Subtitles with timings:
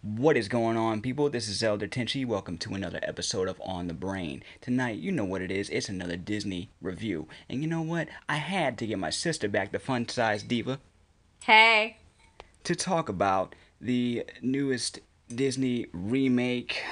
[0.00, 1.28] What is going on, people?
[1.30, 2.26] This is Elder Tenchi.
[2.26, 4.42] Welcome to another episode of On the Brain.
[4.60, 5.68] Tonight, you know what it is.
[5.70, 7.28] It's another Disney review.
[7.48, 8.08] And you know what?
[8.28, 10.80] I had to get my sister back, the fun sized diva,
[11.44, 11.98] Hey.
[12.64, 16.82] to talk about the newest Disney remake,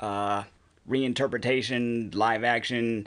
[0.00, 0.44] uh,
[0.88, 3.06] reinterpretation, live action,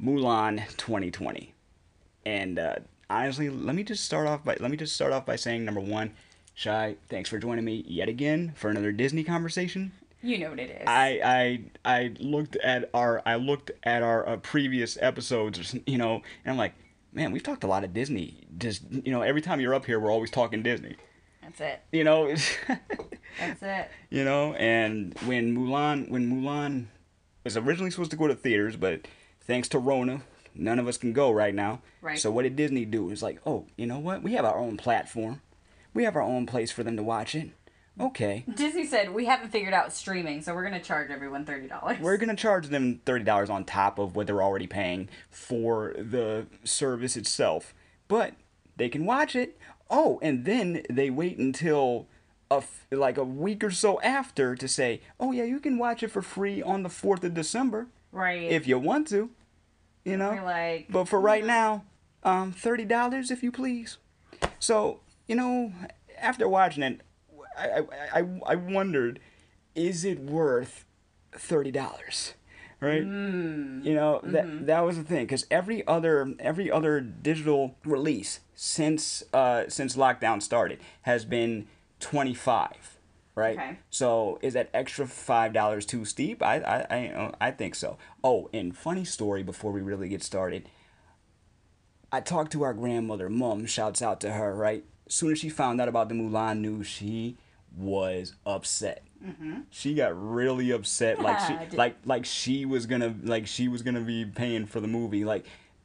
[0.00, 1.54] Mulan 2020.
[2.24, 2.76] And uh,
[3.10, 5.80] honestly, let me just start off by let me just start off by saying number
[5.80, 6.12] one,
[6.54, 9.92] Shy, thanks for joining me yet again for another Disney conversation.
[10.22, 10.84] You know what it is.
[10.86, 11.20] I
[11.84, 16.52] I I looked at our I looked at our uh, previous episodes, you know, and
[16.52, 16.74] I'm like,
[17.12, 18.38] man, we've talked a lot of Disney.
[18.58, 20.96] Just you know, every time you're up here, we're always talking Disney.
[21.42, 21.80] That's it.
[21.90, 22.28] You know,
[23.40, 23.90] That's it.
[24.10, 26.86] you know, and when Mulan when Mulan
[27.42, 29.08] was originally supposed to go to theaters, but
[29.40, 30.22] thanks to Rona,
[30.54, 31.80] none of us can go right now.
[32.00, 32.18] Right.
[32.18, 33.10] So what did Disney do?
[33.10, 34.22] It's like, oh, you know what?
[34.22, 35.40] We have our own platform.
[35.94, 37.50] We have our own place for them to watch it.
[38.00, 38.44] Okay.
[38.52, 41.98] Disney said we haven't figured out streaming, so we're gonna charge everyone thirty dollars.
[42.00, 46.46] We're gonna charge them thirty dollars on top of what they're already paying for the
[46.64, 47.74] service itself,
[48.08, 48.34] but
[48.76, 49.58] they can watch it.
[49.90, 52.06] Oh, and then they wait until
[52.50, 56.02] a f- like a week or so after to say, "Oh yeah, you can watch
[56.02, 58.50] it for free on the fourth of December right.
[58.50, 59.28] if you want to."
[60.04, 61.84] You know, like, but for right now,
[62.24, 63.98] um, thirty dollars if you please.
[64.58, 65.00] So
[65.32, 65.72] you know,
[66.18, 67.00] after watching it,
[67.56, 69.18] I I, I, I wondered,
[69.74, 70.84] is it worth
[71.32, 72.34] thirty dollars?
[72.80, 73.00] Right.
[73.00, 79.22] You know that that was the thing because every other every other digital release since
[79.32, 81.66] uh since lockdown started has been
[81.98, 82.98] twenty five.
[83.34, 83.56] Right.
[83.56, 83.78] Okay.
[83.88, 86.42] So is that extra five dollars too steep?
[86.42, 87.96] I I I, I think so.
[88.22, 90.68] Oh, and funny story before we really get started.
[92.10, 93.64] I talked to our grandmother, mom.
[93.64, 94.54] Shouts out to her.
[94.54, 94.84] Right.
[95.12, 97.36] Soon as she found out about the Mulan news, she
[97.76, 99.02] was upset.
[99.70, 101.20] She got really upset.
[101.20, 104.64] Like Yeah, I she like like she was gonna like she was gonna be paying
[104.64, 105.24] for the movie.
[105.24, 105.44] Like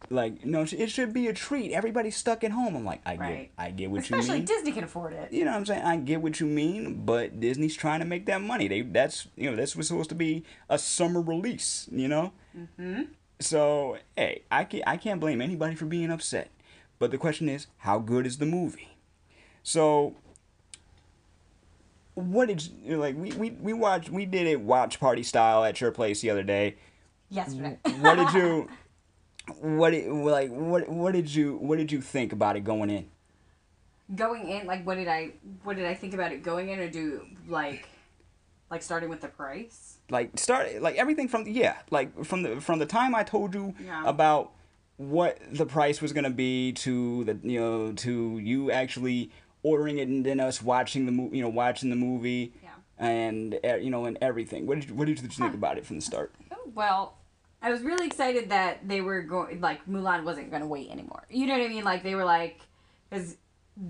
[0.10, 1.74] like no, it should be a treat.
[1.74, 2.76] Everybody's stuck at home.
[2.78, 3.38] I'm like I Right.
[3.38, 5.34] get I get what especially you mean Especially Disney can afford it.
[5.34, 5.84] you know what I'm saying?
[5.84, 8.70] I get what you mean, but Disney's trying to make that money.
[8.70, 12.32] They that's you know this was supposed to be a summer release, you know.
[12.58, 13.02] Mm-hmm.
[13.42, 16.50] So hey, I can't I can't blame anybody for being upset,
[16.98, 18.97] but the question is, how good is the movie?
[19.68, 20.16] So.
[22.14, 23.16] What did you like?
[23.16, 26.42] We, we, we watched we did it watch party style at your place the other
[26.42, 26.78] day.
[27.30, 27.78] Yesterday.
[28.00, 28.70] What did you
[29.60, 33.08] what did, like what what did you what did you think about it going in?
[34.16, 35.34] going in, like, what did I
[35.64, 37.88] what did I think about it going in, or do like
[38.72, 39.98] like starting with the price?
[40.10, 43.76] like start like everything from yeah like from the from the time i told you
[43.86, 44.04] Yeah.
[44.06, 44.54] about
[44.96, 49.30] what the price was going to be to the you know to you actually
[49.68, 52.70] ordering it and then us watching the movie you know watching the movie Yeah.
[52.98, 55.86] and uh, you know and everything what did you, what did you think about it
[55.86, 57.18] from the start Oh, well,
[57.62, 61.24] I was really excited that they were going like Mulan wasn't going to wait anymore.
[61.30, 61.84] You know what I mean?
[61.84, 62.62] Like they were like
[63.10, 63.36] because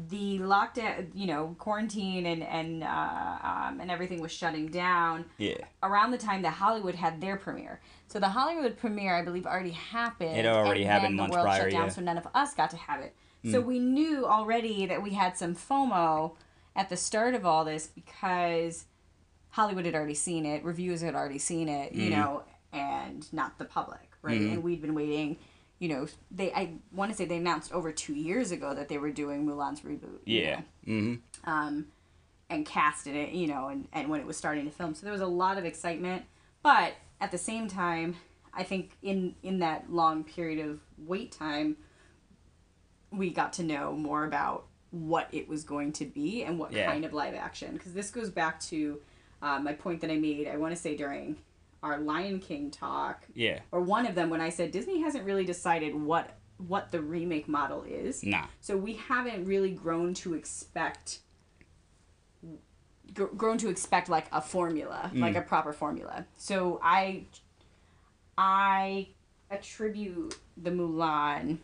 [0.09, 5.57] the lockdown, you know, quarantine and and uh, um, and everything was shutting down yeah
[5.83, 7.79] around the time that Hollywood had their premiere.
[8.07, 10.37] So the Hollywood premiere, I believe, already happened.
[10.37, 11.89] It already happened the world prior, shut down, yeah.
[11.89, 13.15] so none of us got to have it.
[13.45, 16.35] So we knew already that we had some FOMO
[16.75, 18.85] at the start of all this because
[19.49, 22.43] Hollywood had already seen it, reviewers had already seen it, you know,
[22.73, 24.39] and not the public, right?
[24.39, 25.37] And we'd been waiting.
[25.79, 28.97] You know, they I want to say they announced over two years ago that they
[28.97, 30.19] were doing Mulan's reboot.
[30.25, 31.15] you yeah know mm-hmm
[31.47, 31.87] um,
[32.49, 34.93] and casted it, you know, and, and when it was starting to film.
[34.93, 36.23] So there was a lot of excitement.
[36.63, 38.15] But at the same time,
[38.53, 41.77] I think in, in that long period of wait time,
[43.11, 46.89] we got to know more about what it was going to be and what Yeah.
[46.91, 47.73] kind of live action.
[47.73, 48.99] Because this goes back to
[49.41, 51.37] uh, my point that I made, I want to say during
[51.83, 55.45] our Lion King talk, yeah or one of them when I said Disney hasn't really
[55.45, 58.23] decided what what the remake model is.
[58.23, 61.19] nah So we haven't really grown to expect
[63.13, 66.25] gr- grown to expect like a formula, like a proper formula.
[66.35, 67.25] So I
[68.37, 69.09] I
[69.51, 71.59] attribute the Mulan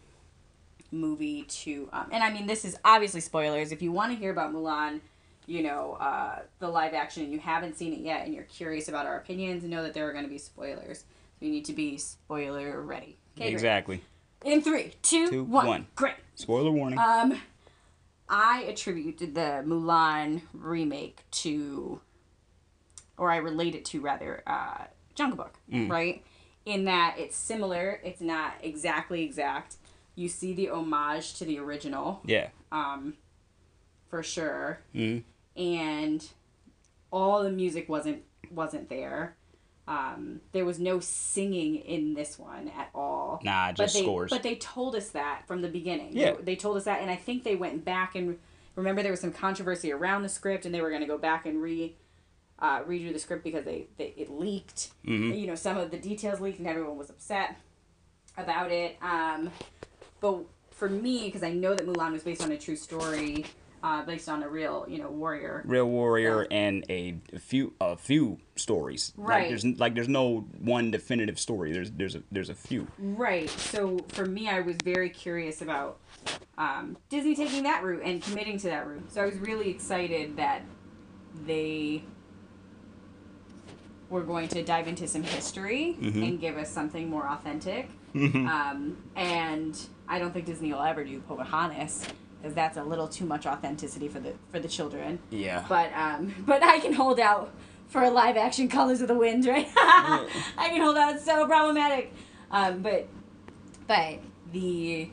[0.94, 3.72] movie to um, and I mean this is obviously spoilers.
[3.72, 5.02] If you want to hear about Mulan,
[5.48, 8.88] you know, uh, the live action and you haven't seen it yet and you're curious
[8.88, 11.00] about our opinions, know that there are going to be spoilers.
[11.40, 13.18] So you need to be spoiler ready.
[13.36, 13.54] Okay, great.
[13.54, 14.02] exactly
[14.46, 15.68] In three, two, Two, one.
[15.68, 15.88] one.
[15.96, 16.16] Great.
[16.36, 17.42] spoiler warning Um,
[18.30, 22.00] I attributed the Mulan remake to,
[23.18, 24.86] or I relate it to rather, uh,
[25.16, 25.56] Jungle Book,
[25.90, 26.24] right?
[26.66, 29.76] In that it's similar, it's not exactly exact.
[30.16, 33.14] You see the homage to the original, yeah um,
[34.10, 35.20] for sure, mm-hmm.
[35.62, 36.28] and
[37.12, 39.36] all the music wasn't wasn't there.
[39.86, 43.42] Um, there was no singing in this one at all.
[43.44, 44.30] Nah, but just they, scores.
[44.30, 46.16] But they told us that from the beginning.
[46.16, 46.34] Yeah.
[46.34, 48.40] They, they told us that, and I think they went back and
[48.76, 51.46] remember there was some controversy around the script, and they were going to go back
[51.46, 51.96] and re
[52.60, 54.92] uh, redo the script because they, they it leaked.
[55.06, 55.34] Mm-hmm.
[55.34, 57.58] You know, some of the details leaked, and everyone was upset
[58.38, 58.98] about it.
[59.02, 59.52] Um,
[60.24, 63.46] but for me, because I know that Mulan was based on a true story,
[63.84, 65.62] uh, based on a real you know warrior.
[65.66, 69.12] Real warrior and a few a few stories.
[69.18, 69.42] Right.
[69.42, 71.74] Like there's like there's no one definitive story.
[71.74, 72.88] There's there's a there's a few.
[72.98, 73.50] Right.
[73.50, 76.00] So for me, I was very curious about
[76.58, 79.12] um, Disney taking that route and committing to that route.
[79.12, 80.62] So I was really excited that
[81.46, 82.04] they
[84.10, 87.90] were going to dive into some history and give us something more authentic.
[88.16, 92.08] Um, and I don't think Disney will ever do Pocahontas
[92.44, 95.20] because that's a little too much authenticity for the for the children.
[95.30, 95.66] Yeah.
[95.68, 97.54] But um, but I can hold out
[97.88, 99.68] for a live action Colors of the Wind, right?
[99.76, 101.16] I can hold out.
[101.16, 102.14] It's so problematic.
[102.52, 103.08] Um, but
[103.88, 104.20] but
[104.52, 105.10] the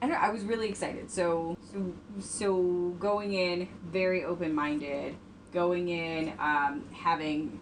[0.00, 0.20] I don't know.
[0.20, 1.10] I was really excited.
[1.10, 5.14] So so so going in very open minded,
[5.52, 7.60] going in um, having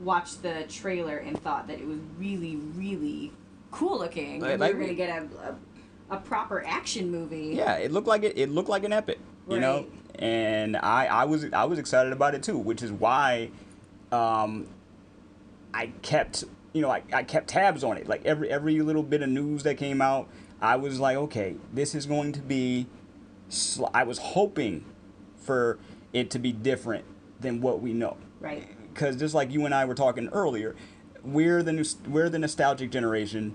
[0.00, 3.32] watched the trailer and thought that it was really really
[3.70, 4.40] cool looking.
[4.40, 5.50] Like- and like we were gonna get a,
[6.10, 7.52] a a proper action movie.
[7.54, 8.36] Yeah, it looked like it.
[8.36, 9.18] It looked like an epic,
[9.48, 9.86] you know.
[10.18, 13.50] And I, I was, I was excited about it too, which is why,
[14.10, 14.66] um,
[15.72, 18.08] I kept, you know, I, I kept tabs on it.
[18.08, 20.28] Like every every little bit of news that came out,
[20.60, 22.86] I was like, okay, this is going to be.
[23.48, 24.84] Sl- I was hoping
[25.36, 25.78] for
[26.12, 27.04] it to be different
[27.40, 28.68] than what we know Right.
[28.92, 30.74] Because just like you and I were talking earlier,
[31.22, 33.54] we're the nos- we're the nostalgic generation.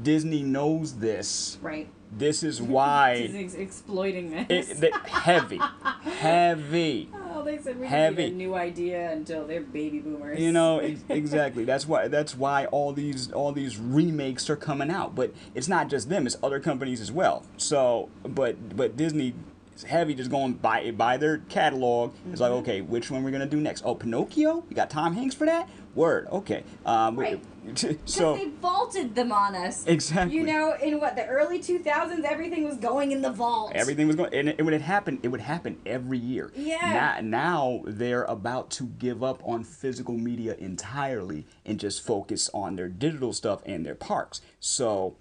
[0.00, 1.58] Disney knows this.
[1.60, 1.88] Right.
[2.10, 4.70] This is why Disney's exploiting this.
[4.70, 5.60] it, the, heavy,
[6.02, 7.10] heavy.
[7.34, 8.16] oh, they said we heavy.
[8.16, 10.38] didn't need a new idea until they're baby boomers.
[10.38, 11.64] You know ex- exactly.
[11.64, 12.08] That's why.
[12.08, 15.14] That's why all these all these remakes are coming out.
[15.14, 16.26] But it's not just them.
[16.26, 17.44] It's other companies as well.
[17.56, 19.34] So, but but Disney
[19.76, 22.14] is heavy just going by by their catalog.
[22.30, 23.82] It's like okay, which one we're gonna do next?
[23.84, 24.64] Oh, Pinocchio.
[24.68, 25.68] You got Tom Hanks for that.
[25.94, 26.26] Word.
[26.28, 26.64] Okay.
[26.86, 27.42] Um, Right.
[28.06, 29.86] so they vaulted them on us.
[29.86, 30.36] Exactly.
[30.36, 33.72] You know, in what the early two thousands, everything was going in the vault.
[33.74, 35.20] Everything was going, and it, it would happen.
[35.22, 36.50] It would happen every year.
[36.56, 37.20] Yeah.
[37.20, 42.76] Now, now they're about to give up on physical media entirely and just focus on
[42.76, 44.40] their digital stuff and their parks.
[44.58, 45.14] So,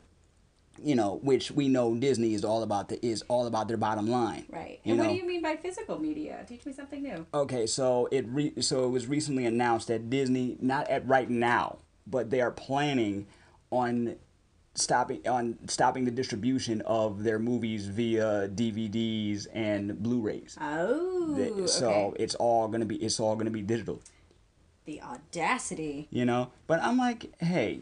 [0.84, 4.08] you know, which we know Disney is all about the is all about their bottom
[4.10, 4.46] line.
[4.50, 4.80] Right.
[4.86, 6.44] And what do you mean by physical media?
[6.48, 7.26] Teach me something new.
[7.34, 11.78] Okay, so it re- so it was recently announced that Disney, not at right now,
[12.08, 13.28] but they are planning
[13.72, 14.16] on
[14.74, 20.58] stopping on stopping the distribution of their movies via DVDs and Blu-rays.
[20.62, 21.36] Oh.
[21.36, 22.24] That- so okay.
[22.24, 24.00] it's all gonna be it's all gonna be digital,
[24.86, 26.08] The audacity.
[26.10, 26.52] you know.
[26.68, 27.82] But I'm like, hey,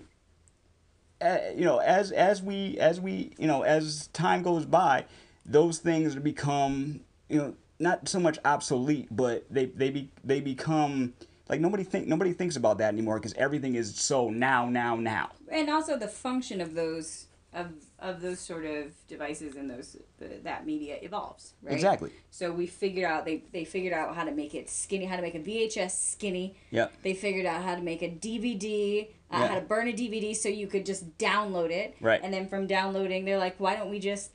[1.21, 5.05] you know, as as we as we you know as time goes by,
[5.45, 11.13] those things become you know not so much obsolete, but they they be they become
[11.49, 15.31] like nobody think nobody thinks about that anymore because everything is so now now now.
[15.49, 17.67] And also the function of those of
[17.97, 21.73] of those sort of devices and those the, that media evolves, right?
[21.73, 22.11] Exactly.
[22.29, 25.21] So we figured out they they figured out how to make it skinny, how to
[25.21, 26.55] make a VHS skinny.
[26.71, 26.93] Yep.
[27.03, 29.47] They figured out how to make a DVD, uh, Yeah.
[29.47, 31.95] how to burn a DVD so you could just download it.
[31.99, 32.19] Right.
[32.23, 34.31] And then from downloading, they're like, why don't we just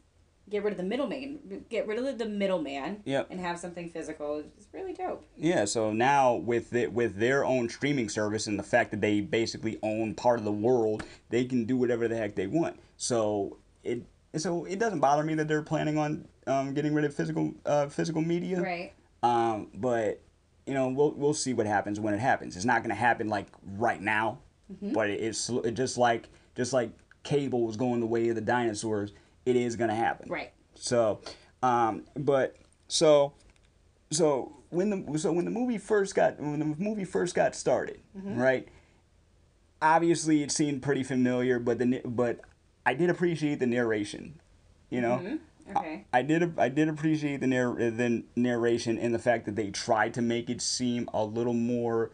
[0.50, 3.28] get rid of the middleman, get rid of the middleman, Yep.
[3.30, 4.42] and have something physical?
[4.58, 5.24] It's really dope.
[5.38, 9.20] Yeah, so now with it with their own streaming service and the fact that they
[9.22, 12.78] basically own part of the world, they can do whatever the heck they want.
[12.96, 14.02] So it
[14.36, 17.88] so it doesn't bother me that they're planning on um, getting rid of physical uh,
[17.88, 18.60] physical media.
[18.60, 18.92] Right.
[19.22, 20.20] Um, but
[20.66, 22.56] you know we'll we'll see what happens when it happens.
[22.56, 23.46] It's not gonna happen like
[23.76, 24.38] right now,
[24.82, 26.90] but it, it's it just like just like
[27.22, 29.12] cable was going the way of the dinosaurs.
[29.46, 30.30] It is gonna happen.
[30.30, 30.52] Right.
[30.74, 31.20] So,
[31.62, 32.56] um, but
[32.88, 33.34] so
[34.10, 38.00] so when the so when the movie first got when the movie first got started,
[38.14, 38.68] right?
[39.80, 42.40] Obviously, it seemed pretty familiar, but the but
[42.86, 44.40] I did appreciate the narration.
[44.90, 45.38] You know,
[45.76, 46.04] Okay.
[46.12, 50.14] I did I did appreciate the narr- the narration and the fact that they tried
[50.14, 52.10] to make it seem a little more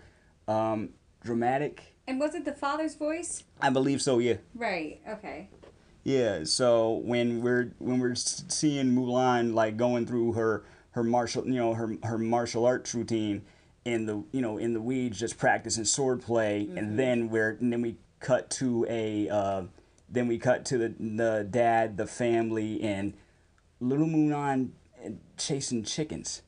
[0.46, 0.90] um,
[1.24, 1.96] dramatic.
[2.06, 3.44] And was it the father's voice?
[3.60, 4.18] I believe so.
[4.18, 4.36] Yeah.
[4.54, 5.00] Right.
[5.08, 5.48] Okay.
[6.02, 11.54] Yeah, so when we're when we're seeing Mulan like going through her her martial you
[11.56, 13.42] know her her martial arts routine
[13.84, 17.82] in the you know in the weeds just practicing swordplay and then we're and then
[17.82, 19.62] we cut to a uh,
[20.10, 23.14] then we cut to the the dad the family and
[23.80, 24.70] little Mulan
[25.36, 26.42] chasing chickens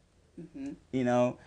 [0.92, 1.38] you know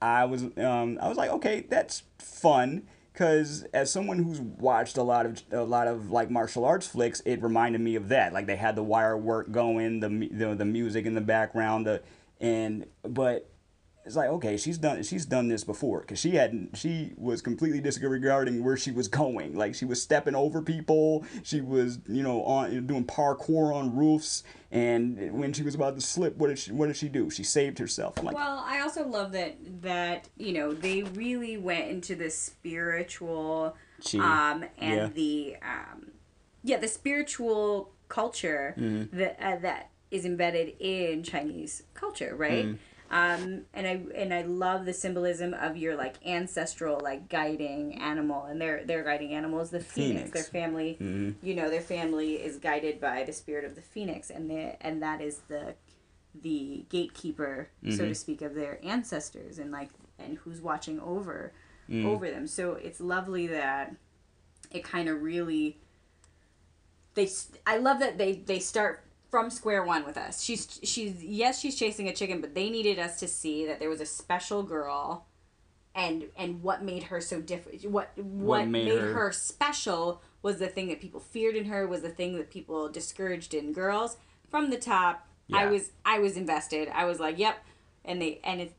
[0.00, 2.84] I was um I was like, okay, that's fun.
[3.14, 7.20] Cause as someone who's watched a lot of a lot of like martial arts flicks,
[7.24, 8.32] it reminded me of that.
[8.32, 12.02] Like they had the wire work going, the the, the music in the background, the
[12.40, 13.50] and but
[14.08, 17.78] it's like okay she's done she's done this before because she hadn't she was completely
[17.78, 22.42] disregarding where she was going like she was stepping over people she was you know
[22.44, 26.72] on doing parkour on roofs and when she was about to slip what did she
[26.72, 30.52] what did she do she saved herself like Well, I also love that that you
[30.54, 34.18] know they really went into the spiritual, Chi.
[34.18, 35.08] um, and Yeah.
[35.08, 36.12] the um,
[36.64, 39.18] yeah the spiritual culture Mm-hmm.
[39.18, 42.66] that uh, that is embedded in Chinese culture, right?
[42.66, 42.78] Mm.
[43.10, 48.44] Um, and I and I love the symbolism of your like ancestral like guiding animal,
[48.44, 50.30] and their their guiding animal is the phoenix.
[50.30, 50.30] Phoenix.
[50.32, 51.46] Their family, mm-hmm.
[51.46, 55.02] you know, their family is guided by the spirit of the phoenix, and the and
[55.02, 55.74] that is the
[56.34, 58.12] the gatekeeper, so to mm-hmm.
[58.12, 61.52] speak, of their ancestors, and like and who's watching over
[61.88, 62.04] mm.
[62.04, 62.46] over them.
[62.46, 63.94] So it's lovely that
[64.70, 65.78] it kind of really
[67.14, 67.28] they
[67.66, 70.42] I love that they they start from square one with us.
[70.42, 73.90] She's she's yes, she's chasing a chicken, but they needed us to see that there
[73.90, 75.26] was a special girl
[75.94, 79.32] and and what made her so different what what, made made, her- her...
[79.32, 83.52] special was the thing that people feared in her was the thing that people discouraged
[83.52, 84.16] in girls.
[84.48, 86.88] From the top i was i was invested.
[86.94, 87.64] I was like yep.
[88.04, 88.76] And they and it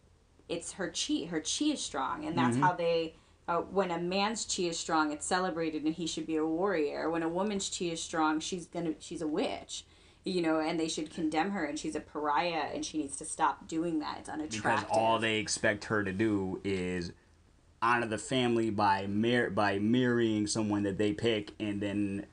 [0.47, 3.15] it's her chi her chi is strong and that's how they
[3.47, 7.09] uh, when a man's chi is strong it's celebrated and he should be a warrior.
[7.09, 9.83] When a woman's chi is strong she's gonna she's a witch
[10.25, 13.25] you know and they should condemn her and she's a pariah and she needs to
[13.25, 17.11] stop doing that it's because unattractive all they expect her to do is
[17.81, 22.25] honor the family by mar- by marrying someone that they pick and then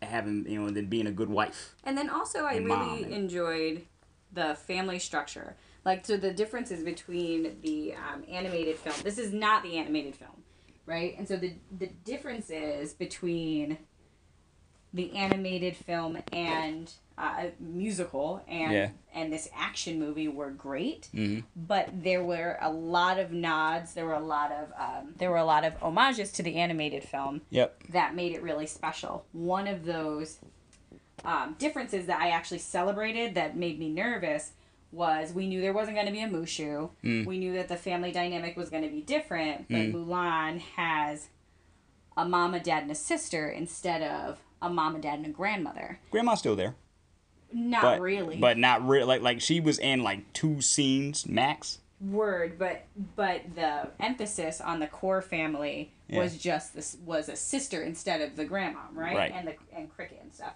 [0.00, 3.86] having you know then being a good wife And then also, I really and- enjoyed
[4.32, 5.56] the family structure.
[5.84, 8.94] Like, so the differences between the um, animated film.
[9.02, 10.42] This is not the animated film,
[10.86, 11.16] right?
[11.18, 13.78] And so the the differences between
[14.94, 18.90] the animated film and uh, musical and Yeah.
[19.14, 21.40] and this action movie were great, mm-hmm.
[21.56, 23.94] but there were a lot of nods.
[23.94, 27.04] There were a lot of um, there were a lot of homages to the animated
[27.04, 29.24] film yep that made it really special.
[29.32, 30.38] One of those
[31.24, 34.52] um, differences that I actually celebrated that made me nervous
[34.90, 36.90] was we knew there wasn't going to be a Mushu.
[37.02, 41.28] We knew that the family dynamic was going to be different, but Mulan has
[42.16, 45.30] a mom, a dad, and a sister instead of a mom, a dad, and a
[45.30, 45.98] grandmother.
[46.10, 46.74] grandma's still there
[47.52, 48.36] Not but really.
[48.36, 52.84] but not real like like she was in like two scenes max word, but
[53.16, 58.36] but the emphasis on the core family was just this was a sister instead of
[58.36, 59.16] the grandma, right?
[59.16, 59.32] Right.
[59.32, 60.54] And the and cricket and stuff.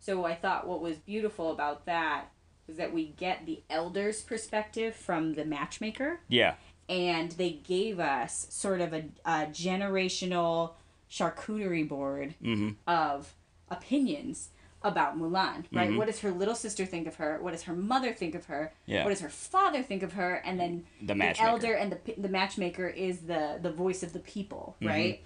[0.00, 2.26] So I thought what was beautiful about that
[2.66, 6.54] was that we get the elders' perspective from the matchmaker, yeah
[6.88, 10.72] and they gave us sort of a, a generational
[11.10, 12.70] charcuterie board mm-hmm.
[12.86, 13.34] of
[13.70, 14.50] opinions
[14.86, 15.94] about Mulan, right?
[15.96, 17.38] What does her little sister think of her?
[17.42, 18.72] What does her mother think of her?
[18.86, 19.04] Yeah.
[19.04, 20.36] What does her father think of her?
[20.44, 21.48] And then The matchmaker.
[21.50, 24.86] elder and the the matchmaker is the the voice of the people, Mm-hmm.
[24.88, 25.24] right?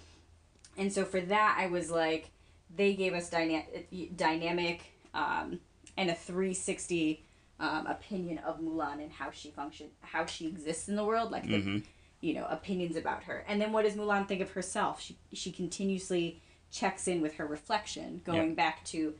[0.77, 2.31] And so for that, I was like,
[2.75, 3.65] they gave us dyna-
[4.15, 4.81] dynamic
[5.13, 5.59] um,
[5.97, 7.23] and a three sixty
[7.59, 11.43] um, opinion of Mulan and how she function, how she exists in the world, like
[11.47, 11.77] the Mm-hmm.
[12.21, 13.43] you know opinions about her.
[13.47, 15.01] And then what does Mulan think of herself?
[15.01, 16.41] She she continuously
[16.71, 18.55] checks in with her reflection, going Yeah.
[18.55, 19.13] back to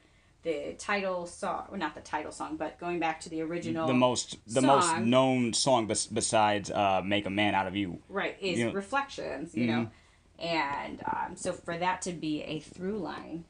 [0.44, 3.88] the title song, or not the title song, but going back to the original.
[3.88, 8.00] the most the most known song bes- besides uh, "Make a Man Out of You."
[8.10, 9.90] right is you know- reflections you know?
[10.40, 13.46] And um, so for that to be a through line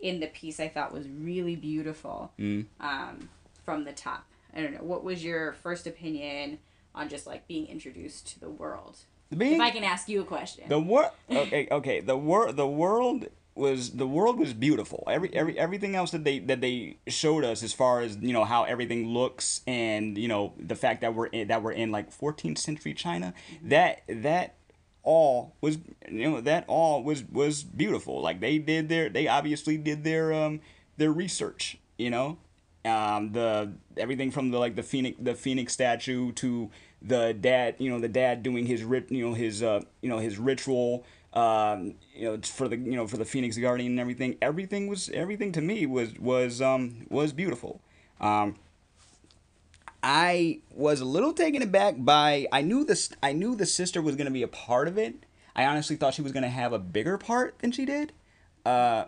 [0.00, 2.32] in the piece i thought was really beautiful
[2.80, 3.28] um,
[3.64, 4.24] from the top.
[4.54, 6.58] I don't know what was your first opinion
[6.94, 8.96] on just like being introduced to the world?
[9.36, 10.64] Being, if i can ask you a question.
[10.68, 15.04] The world okay okay the world the world was the world was beautiful.
[15.06, 18.44] Every every everything else that they that they showed us as far as you know
[18.44, 22.10] how everything looks and you know the fact that we're in, that we're in like
[22.10, 24.54] 14th century China that that
[25.02, 28.20] all was you know that all was was beautiful.
[28.20, 30.60] Like they did their they obviously did their um
[30.96, 32.38] their research you know?
[32.84, 36.70] Um the everything from the like the phoenix the phoenix statue to
[37.02, 40.38] the dad you know the dad doing his you know his uh you know his
[40.38, 41.04] ritual
[41.36, 45.10] um you know for the you know for the phoenix guardian and everything everything was
[45.10, 47.80] everything to me was was um was beautiful
[48.20, 48.56] um
[50.08, 54.14] I was a little taken aback by I knew this I knew the sister was
[54.14, 55.26] gonna be a part of it.
[55.56, 58.12] I honestly thought she was gonna have a bigger part than she did.
[58.64, 59.06] Uh,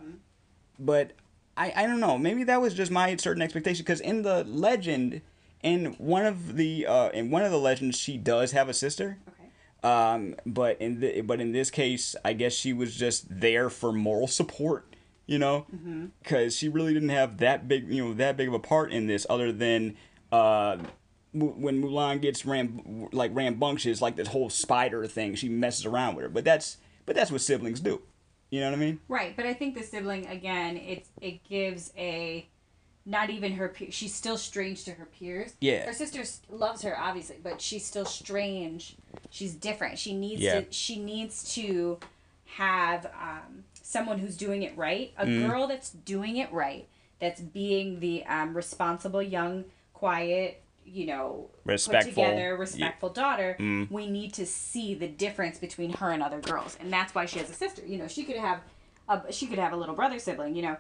[0.76, 1.12] but
[1.56, 2.18] I, I don't know.
[2.18, 5.20] Maybe that was just my certain expectation because in the legend,
[5.62, 9.18] in one of the uh, in one of the legends, she does have a sister.
[9.28, 9.37] okay
[9.84, 13.92] Um, but in the, but in this case, I guess she was just there for
[13.92, 15.66] moral support, you know,
[16.22, 19.06] because she really didn't have that big, you know, that big of a part in
[19.06, 19.96] this, other than
[20.32, 20.78] uh,
[21.32, 26.24] when Mulan gets ram like rambunctious, like this whole spider thing, she messes around with
[26.24, 26.28] her.
[26.28, 28.02] But that's but that's what siblings do,
[28.50, 29.00] you know what I mean?
[29.08, 32.48] Right, but I think the sibling again, it's it gives a
[33.08, 35.54] not even her pe- she's still strange to her peers.
[35.60, 35.86] Yeah.
[35.86, 38.96] Her sister loves her obviously, but she's still strange.
[39.30, 39.98] She's different.
[39.98, 40.60] She needs Yeah.
[40.60, 41.98] to she needs to
[42.56, 45.48] have um, someone who's doing it right, a Mm.
[45.48, 46.86] girl that's doing it right,
[47.18, 52.12] that's being the um, responsible young, quiet, you know, Respectful.
[52.12, 52.56] put together, Yeah.
[52.56, 52.58] Mm.
[52.58, 53.56] respectful daughter.
[53.90, 57.38] We need to see the difference between her and other girls, and that's why she
[57.38, 57.82] has a sister.
[57.86, 58.60] You know, she could have
[59.08, 60.54] a she could have a little brother sibling.
[60.54, 60.76] You know,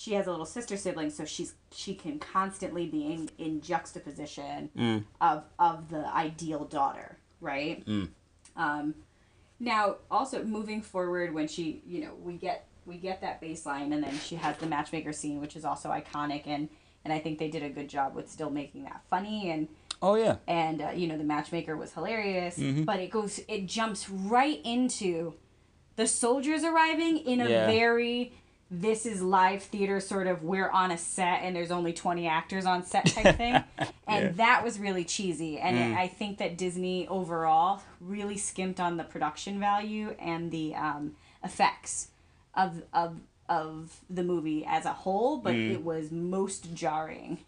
[0.00, 4.70] she has a little sister sibling, so she's she can constantly be in, in juxtaposition
[4.78, 5.02] Mm.
[5.20, 7.84] of of the ideal daughter, right?
[8.56, 8.94] Um,
[9.58, 14.00] now, also moving forward, when she, you know, we get we get that baseline, and
[14.04, 16.68] then she has the matchmaker scene, which is also iconic, and
[17.04, 19.66] and I think they did a good job with still making that funny and
[20.00, 20.36] Oh yeah.
[20.46, 22.84] and uh, you know the matchmaker was hilarious Mm-hmm.
[22.84, 25.34] but it goes it jumps right into
[25.96, 27.66] the soldiers arriving in a Yeah.
[27.66, 28.32] very
[28.70, 32.66] this is live theater sort of we're on a set and there's only 20 actors
[32.66, 33.54] on set type thing
[34.06, 34.28] and Yeah.
[34.32, 35.96] that was really cheesy and Mm.
[35.96, 42.08] i think that disney overall really skimped on the production value and the um, effects
[42.54, 45.72] of of of the movie as a whole but Mm.
[45.72, 47.38] it was most jarring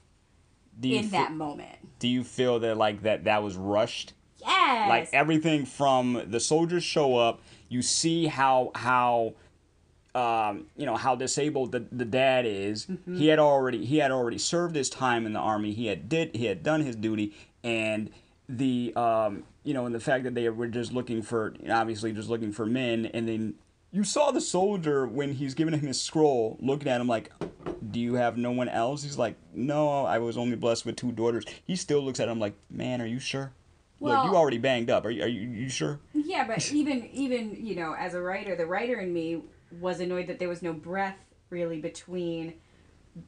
[0.82, 4.14] in fe- that moment do you feel that like that that was rushed?
[4.40, 9.34] yes like everything from the soldiers show up you see how how
[10.14, 12.86] um, you know how disabled the, the dad is.
[12.86, 13.16] Mm-hmm.
[13.16, 15.72] he had already he had already served his time in the army.
[15.72, 17.34] He had did he had done his duty.
[17.62, 18.10] And
[18.48, 22.28] the um, you know and the fact that they were just looking for obviously just
[22.28, 23.06] looking for men.
[23.06, 23.54] And then
[23.92, 27.32] you saw the soldier when he's giving him his scroll looking at him like
[27.90, 29.02] do you have no one else?
[29.02, 31.44] He's like no i was only blessed with two daughters.
[31.64, 33.52] He still looks at him like man are you sure?
[34.02, 35.04] Look, you already banged up.
[35.04, 36.00] Are you, are you, you sure?
[36.14, 39.42] Yeah, but even even you know, as a writer, the writer in me
[39.78, 41.16] was annoyed that there was no breath
[41.50, 42.54] really between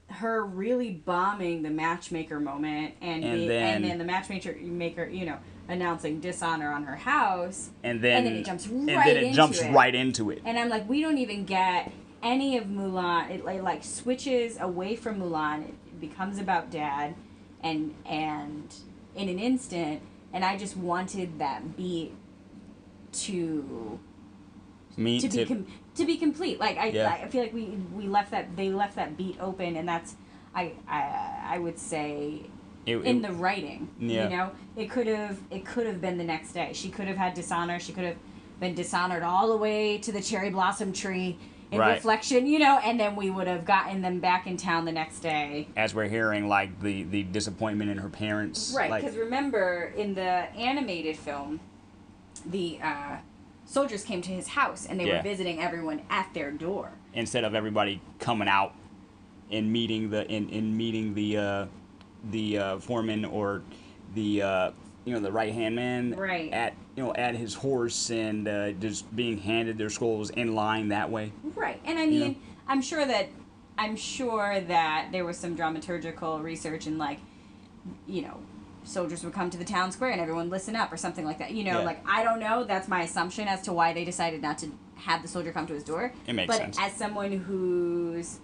[0.09, 5.05] her really bombing the matchmaker moment and And the, then- and then the matchmaker maker
[5.05, 8.89] you know announcing dishonor on her house And then and then it jumps right and
[8.89, 9.73] then it into jumps it.
[9.73, 10.43] right into it.
[10.45, 14.95] and I'm like we don't even get any of Mulan it like, like switches away
[14.97, 17.15] from Mulan it becomes about dad
[17.63, 18.73] and and
[19.17, 20.01] in an instant
[20.33, 22.13] and I just wanted that beat
[23.13, 23.99] to
[24.97, 26.61] Me to be to, com- to be complete.
[26.61, 27.11] Like I, Yeah.
[27.11, 30.17] I feel like we we left that they left that beat open, and that's
[30.55, 32.43] I I I would say
[32.87, 33.89] it, in it- the writing.
[33.99, 34.25] Yeah.
[34.29, 36.73] You know, it could have it could have been the next day.
[36.75, 37.79] She could have had dishonor.
[37.81, 38.17] She could have
[38.61, 41.37] been dishonored all the way to the cherry blossom tree
[41.73, 41.95] in Right.
[41.95, 42.47] reflection.
[42.47, 45.69] You know, and then we would have gotten them back in town the next day.
[45.77, 48.75] as we're hearing like the the disappointment in her parents.
[48.77, 50.23] Right, Like, because remember in the
[50.55, 51.61] animated film,
[52.47, 53.17] the uh,
[53.73, 55.17] soldiers came to his house and they Yeah.
[55.17, 56.91] were visiting everyone at their door.
[57.15, 58.75] instead of everybody coming out
[59.51, 61.67] and meeting the in, in meeting the uh,
[62.31, 63.63] the uh, foreman or
[64.15, 64.71] the uh,
[65.05, 66.51] you know the right hand man Right.
[66.53, 70.89] at you know at his horse and uh, just being handed their scrolls in line
[70.89, 71.33] that way.
[71.55, 72.37] Right, and I You mean, know?
[72.69, 73.29] I'm sure that
[73.77, 77.19] I'm sure that there was some dramaturgical research and like,
[78.07, 78.39] you know,
[78.85, 81.53] soldiers would come to the town square and everyone listen up or something like that.
[81.53, 81.85] You know, Yeah.
[81.85, 82.65] like I don't know.
[82.65, 85.75] That's my assumption as to why they decided not to have the soldier come to
[85.75, 86.13] his door.
[86.27, 86.79] It makes but sense.
[86.81, 88.39] as someone who's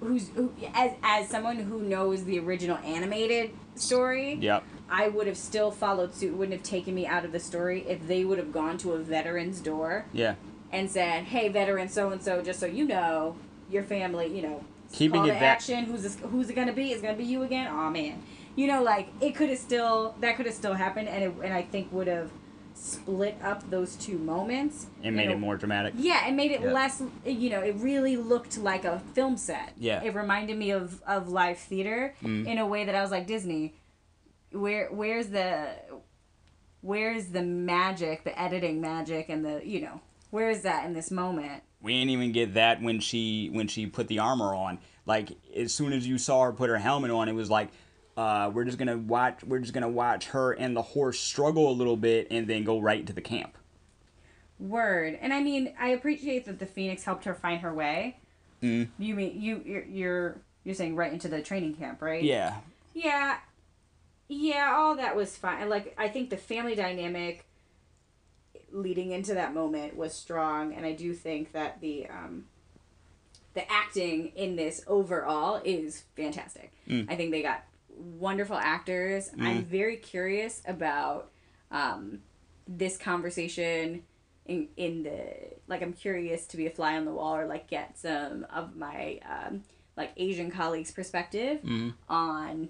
[0.00, 4.62] who's who, as as someone who knows the original animated story, Yep.
[4.88, 6.36] I would have still followed suit.
[6.36, 8.98] Wouldn't have taken me out of the story if they would have gone to a
[8.98, 10.34] veteran's door Yeah.
[10.70, 13.36] and said, "Hey, veteran so and so, just so you know,
[13.70, 15.84] your family, you know, Keeping call it to that- action.
[15.86, 16.92] Who's this, who's it gonna be?
[16.92, 17.66] Is it gonna be you again?
[17.70, 18.22] Oh man,
[18.56, 21.52] you know, like it could have still that could have still happened, and it, and
[21.54, 22.30] I think would have
[22.74, 24.86] split up those two moments.
[25.02, 25.94] It made You it more dramatic.
[25.96, 26.72] Yeah, it made it Yeah.
[26.72, 27.02] less.
[27.24, 29.72] You know, it really looked like a film set.
[29.78, 30.02] Yeah.
[30.02, 32.46] it reminded me of of live theater Mm.
[32.46, 33.74] in a way that I was like Disney.
[34.52, 35.68] Where where's the
[36.80, 41.10] where's the magic, the editing magic, and the you know where is that in this
[41.10, 41.62] moment?
[41.82, 44.78] We didn't even get that when she when she put the armor on.
[45.04, 47.68] Like as soon as you saw her put her helmet on, it was like
[48.16, 51.72] uh, we're just gonna watch we're just gonna watch her and the horse struggle a
[51.72, 53.56] little bit and then go right into the camp.
[54.58, 58.16] Word, and I mean, I appreciate that the Phoenix helped her find her way.
[58.62, 58.88] Mm.
[58.98, 62.22] You mean you you're you're, you're saying right into the training camp, right?
[62.22, 62.56] Yeah.
[62.94, 63.36] Yeah,
[64.28, 65.68] yeah, all that was fine.
[65.68, 67.44] Like I think the family dynamic
[68.72, 72.46] leading into that moment was strong, and I do think that the um,
[73.54, 76.72] the acting in this overall is fantastic.
[76.88, 77.10] Mm.
[77.10, 77.64] I think they got
[77.96, 79.30] wonderful actors.
[79.40, 81.30] I'm very curious about
[81.70, 82.20] um,
[82.68, 84.02] this conversation
[84.46, 85.22] in in the
[85.66, 85.82] like.
[85.82, 89.18] I'm curious to be a fly on the wall or like get some of my
[89.28, 89.62] um,
[89.96, 91.60] like Asian colleagues' perspective
[92.08, 92.68] on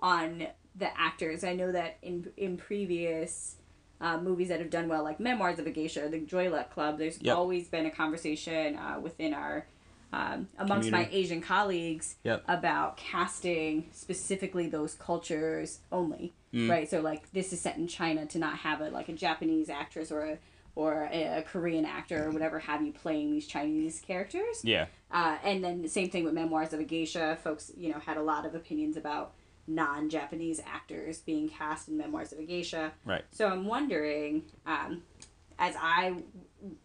[0.00, 1.44] on the actors.
[1.44, 3.56] I know that in in previous
[4.00, 6.98] uh, movies that have done well, like Memoirs of a Geisha, the Joy Luck Club,
[6.98, 7.36] there's Yep.
[7.36, 9.66] always been a conversation uh, within our
[10.12, 12.44] um, amongst my Asian colleagues Yep.
[12.48, 16.68] about casting specifically those cultures only, Mm.
[16.68, 16.88] right?
[16.90, 20.10] So like this is set in China to not have a like a Japanese actress
[20.10, 20.38] or a
[20.76, 24.64] or a, a Korean actor or whatever have you playing these Chinese characters.
[24.64, 24.86] Yeah.
[25.10, 27.36] Uh, and then the same thing with Memoirs of a Geisha.
[27.42, 29.34] Folks, you know, had a lot of opinions about
[29.66, 32.92] non-Japanese actors being cast in Memoirs of a Geisha.
[33.04, 33.24] Right.
[33.32, 35.02] So I'm wondering, um,
[35.58, 36.14] as I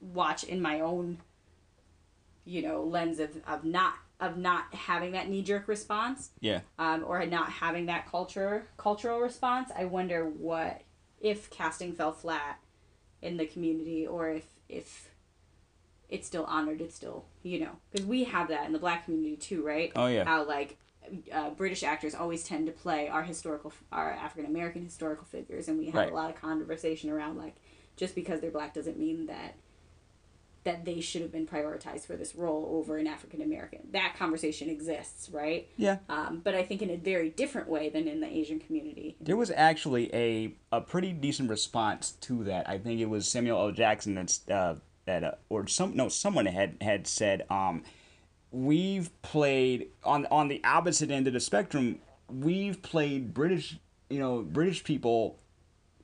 [0.02, 1.20] watch in my own,
[2.46, 6.62] you know, lens of, of not of not having that knee jerk response, Yeah.
[6.80, 10.82] um, or not having that culture cultural response, I wonder what
[11.20, 12.60] if casting fell flat
[13.22, 15.10] in the community, or if if
[16.10, 19.36] it's still honored, it's still you know because we have that in the black community
[19.36, 19.92] too, right?
[19.96, 20.24] Oh, yeah.
[20.24, 20.78] How like
[21.32, 25.78] uh, British actors always tend to play our historical, our African American historical figures, and
[25.78, 26.12] we have Right.
[26.12, 27.56] a lot of conversation around like
[27.98, 29.56] just because they're black doesn't mean that
[30.66, 33.80] that they should have been prioritized for this role over an African American.
[33.92, 35.70] That conversation exists, right?
[35.78, 36.00] Yeah.
[36.10, 39.16] Um, but I think in a very different way than in the Asian community.
[39.22, 42.68] There was actually a a pretty decent response to that.
[42.68, 43.72] I think it was Samuel L.
[43.72, 44.76] Jackson that's uh,
[45.06, 47.84] that uh, or some no someone had had said um,
[48.52, 52.00] we've played on on the opposite end of the spectrum.
[52.28, 53.78] We've played British
[54.10, 55.40] you know British people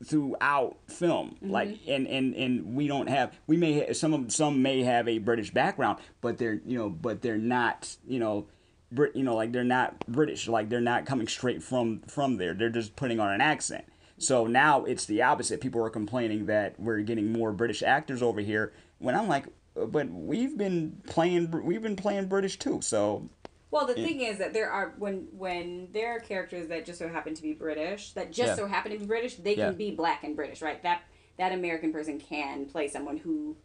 [0.05, 1.35] throughout film.
[1.41, 5.07] Like and and and we don't have we may ha- some of some may have
[5.07, 8.47] a british background but they're you know but they're not you know
[8.91, 10.47] Brit, you know like they're not british.
[10.47, 12.53] Like they're not coming straight from from there.
[12.53, 13.85] They're just putting on an accent.
[14.17, 15.61] So now it's the opposite.
[15.61, 19.45] People are complaining that we're getting more british actors over here when i'm like
[19.79, 22.81] "Uh, but we've been playing we've been playing british too.
[22.81, 23.29] So
[23.71, 27.07] Well, the thing is that there are when when there are characters that just so
[27.07, 28.55] happen to be British, that just Yeah.
[28.55, 29.67] so happen to be British, they Yeah.
[29.69, 30.81] can be black and British, right?
[30.84, 31.03] That
[31.38, 33.55] that American person can play someone who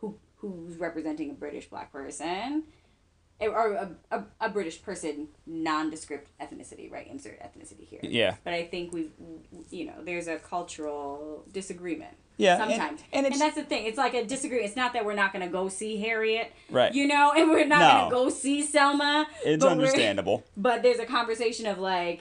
[0.00, 2.64] who who's representing a British black person.
[3.40, 7.06] eh, Or a, a, a British person, nondescript ethnicity, right?
[7.08, 8.00] Insert ethnicity here.
[8.02, 9.12] yeah But I think we've,
[9.70, 12.16] you know, there's a cultural disagreement.
[12.36, 13.00] Yeah, Sometimes.
[13.12, 13.86] and And, it's- that's the thing.
[13.86, 14.66] It's like a disagreement.
[14.68, 16.50] It's not that we're not going to go see Harriet.
[16.68, 16.92] Right.
[16.92, 18.10] You know, and we're not No.
[18.10, 19.26] going to go see Selma.
[19.44, 22.20] it's understandable But there's a conversation of like,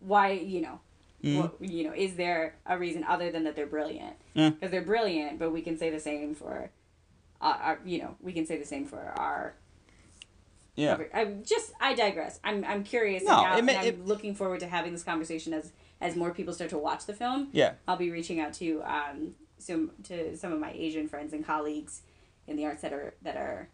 [0.00, 0.80] why, you know,
[1.22, 1.38] Mm-hmm.
[1.40, 4.16] what, you know, is there a reason other than that they're brilliant?
[4.34, 4.50] Yeah.
[4.50, 6.70] Because they're brilliant, but we can say the same for,
[7.40, 9.54] uh, our, you know, we can say the same for our
[10.74, 12.40] yeah I just I digress.
[12.42, 15.52] I'm I'm curious No, now, it and I'm it- looking forward to having this conversation
[15.52, 17.48] as as more people start to watch the film.
[17.52, 21.44] yeah I'll be reaching out to um some to some of my Asian friends and
[21.44, 22.02] colleagues
[22.46, 23.68] in the arts that are that are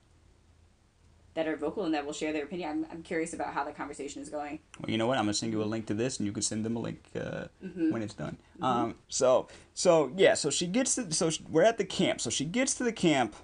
[1.35, 2.68] that are vocal and that will share their opinion.
[2.68, 4.59] I'm, I'm curious about how the conversation is going.
[4.81, 5.18] Well, you know what?
[5.18, 7.05] I'm gonna send you a link to this, and you can send them a link
[7.14, 7.92] uh, Mm-hmm.
[7.92, 8.37] when it's done.
[8.61, 12.20] Um, so, so yeah, so she gets to, so she, we're at the camp.
[12.20, 13.37] So she gets to the camp,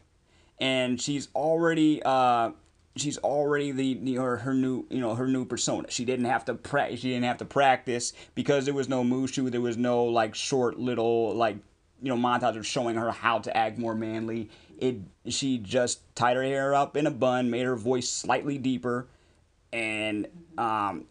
[0.58, 2.50] and she's already, uh,
[2.96, 5.88] she's already the, the her, her new, you know, her new persona.
[5.90, 6.98] She didn't have to practice.
[7.00, 9.50] She didn't have to practice because there was no Mushu.
[9.52, 11.58] There was no like short little like
[12.02, 14.50] you know montage of showing her how to act more manly.
[14.78, 14.96] It
[15.28, 19.08] she just tied her hair up in a bun, made her voice slightly deeper,
[19.72, 20.28] and
[20.58, 21.06] um,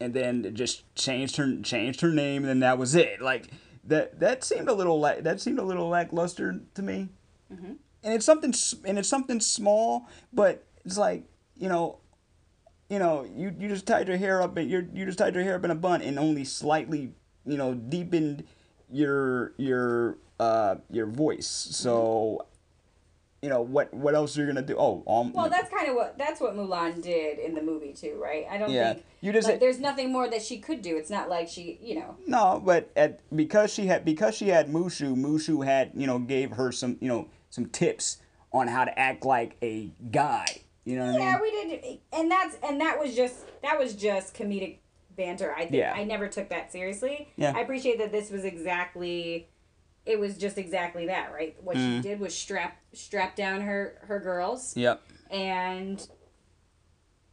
[0.00, 3.20] and then just changed her changed her name, and then that was it.
[3.20, 3.48] Like
[3.84, 7.08] that that seemed a little la- that seemed a little lackluster to me.
[8.04, 11.24] And it's something and it's something small, but it's like
[11.56, 11.98] you know.
[12.90, 15.44] You know, you, you just tied your hair up, and you you just tied your
[15.44, 17.12] hair up in a bun, and only slightly,
[17.44, 18.44] you know, deepened
[18.90, 21.46] your your uh your voice.
[21.46, 22.46] So,
[23.42, 24.76] you know what what else are you gonna do?
[24.78, 28.18] Oh, um, Well, that's kind of what that's what Mulan did in the movie too,
[28.22, 28.46] right?
[28.50, 28.94] I don't Yeah.
[28.94, 30.96] think You just- like, there's nothing more that she could do.
[30.96, 34.68] It's not like she, you know, No, but at because she had because she had
[34.68, 38.18] Mushu, Mushu had you know gave her some you know some tips
[38.52, 40.46] on how to act like a guy.
[40.84, 41.42] You know what I Yeah, mean?
[41.42, 44.78] we did, and that's and that was just that was just comedic
[45.18, 45.52] banter.
[45.52, 45.92] I think Yeah.
[45.94, 47.28] I never took that seriously.
[47.36, 47.52] Yeah.
[47.54, 49.48] I appreciate that this was exactly,
[50.06, 51.54] it was just exactly that, right?
[51.62, 51.96] What Mm-hmm.
[51.96, 55.02] she did was strap strap down her her girls Yep.
[55.30, 56.08] and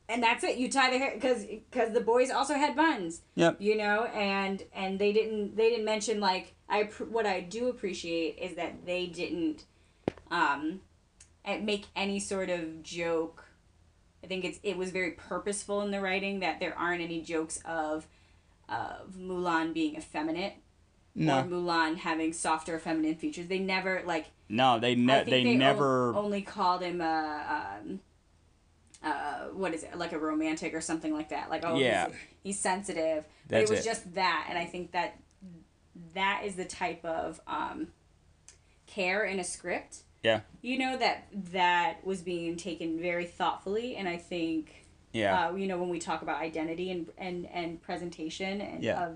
[0.07, 0.57] and that's it.
[0.57, 3.21] You tie the hair because because the boys also had buns.
[3.35, 3.57] Yep.
[3.59, 8.37] You know, and and they didn't they didn't mention like I what I do appreciate
[8.39, 9.65] is that they didn't
[10.29, 10.81] um
[11.61, 13.44] make any sort of joke.
[14.25, 17.59] I think it's it was very purposeful in the writing that there aren't any jokes
[17.63, 18.07] of
[18.67, 20.53] of Mulan being effeminate
[21.15, 23.45] or Mulan having softer feminine features.
[23.47, 26.15] They never like no, they I ne- think they, o- never.
[26.15, 27.99] only called him a um,
[29.03, 31.51] uh, what is it like a romantic or something like that.
[31.51, 32.07] Like oh Yeah.
[32.07, 33.89] he's, he's sensitive, but That's it was it.
[33.89, 35.19] just that, and I think that
[36.15, 37.89] that is the type of um,
[38.87, 39.99] care in a script.
[40.25, 45.55] Yeah, You know that that was being taken very thoughtfully, and I think yeah, uh,
[45.55, 49.05] you know when we talk about identity and and and presentation and Yeah.
[49.05, 49.13] of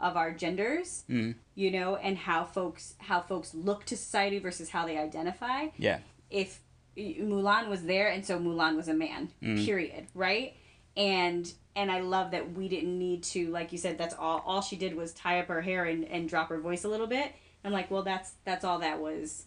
[0.00, 1.34] of our genders Mhm.
[1.54, 5.98] you know and how folks how folks look to society versus how they identify yeah,
[6.30, 6.60] if
[6.96, 9.64] Mulan was there and so Mulan was a man Mm.
[9.64, 10.54] period right
[10.96, 14.62] and and I love that we didn't need to like you said that's all all
[14.62, 17.32] she did was tie up her hair and, and drop her voice a little bit
[17.64, 19.46] I'm like well that's that's all that was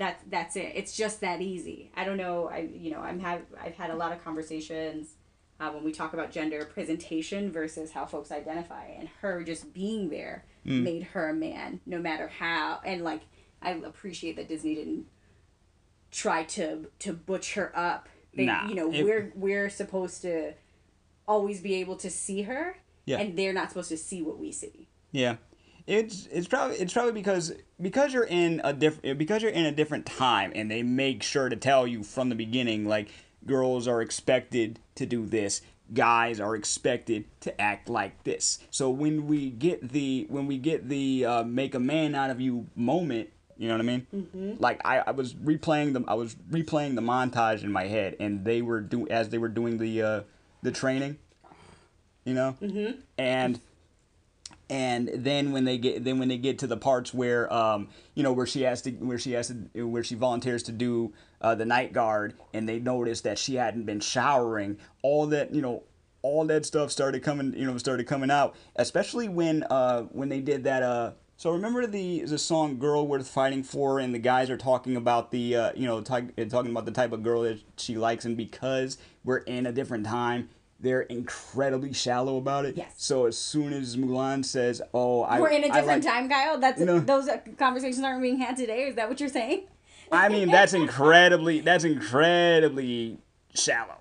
[0.00, 3.42] that's that's it it's just that easy I don't know I you know I'm have
[3.62, 5.14] I've had a lot of conversations
[5.60, 10.08] uh, when we talk about gender presentation versus how folks identify and her just being
[10.08, 10.82] there Mm.
[10.82, 13.22] made her a man no matter how and like
[13.62, 15.06] I appreciate that Disney didn't
[16.10, 18.08] try to to butch her up.
[18.34, 20.52] They, Nah, you know, it- we're we're supposed to
[21.26, 23.18] always be able to see her, Yeah.
[23.20, 24.88] and they're not supposed to see what we see.
[25.12, 25.36] yeah.
[25.90, 29.72] It's it's probably it's probably because because you're in a different because you're in a
[29.72, 33.08] different time and they make sure to tell you from the beginning like
[33.44, 39.26] girls are expected to do this guys are expected to act like this so when
[39.26, 43.28] we get the when we get the uh, make a man out of you moment
[43.58, 44.52] you know what i mean mm-hmm.
[44.62, 48.44] like I, I was replaying them i was replaying the montage in my head and
[48.44, 50.20] they were do as they were doing the uh
[50.62, 51.18] the training
[52.24, 53.00] you know mm-hmm.
[53.18, 53.58] and
[54.70, 58.22] and then when they get then when they get to the parts where um you
[58.22, 61.54] know where she has to where she has to where she volunteers to do uh,
[61.54, 65.82] the night guard and they notice that she hadn't been showering all that you know
[66.22, 70.40] all that stuff started coming you know started coming out especially when uh when they
[70.40, 74.50] did that uh so remember the the song "Girl Worth Fighting For" and the guys
[74.50, 77.58] are talking about the uh, you know talk, talking about the type of girl that
[77.78, 80.50] she likes and because we're in a different time,
[80.80, 82.76] they're incredibly shallow about it.
[82.76, 82.94] Yes.
[82.96, 86.58] So as soon as Mulan says, "Oh, I We're in a different like- time, Kyle.
[86.58, 88.88] That's those uh, conversations aren't being had today.
[88.88, 89.66] Is that what you're saying?
[90.12, 93.18] I mean, that's incredibly that's incredibly
[93.54, 93.99] shallow.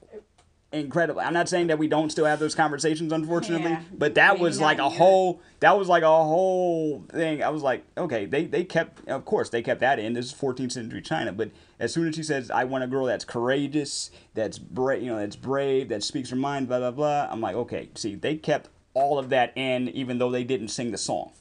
[0.72, 1.24] Incredibly.
[1.24, 3.82] I'm not saying that we don't still have those conversations, unfortunately, Yeah.
[3.92, 7.42] but that was like a whole that was like a whole thing.
[7.42, 10.14] I was like, okay, they they kept of course they kept that in.
[10.14, 13.06] This is 14th century China, but as soon as she says, "I want a girl
[13.06, 17.28] that's courageous, that's brave, you know, that's brave, that speaks her mind," blah blah blah,
[17.32, 20.92] I'm like, okay, see, they kept all of that in, even though they didn't sing
[20.92, 21.32] the song.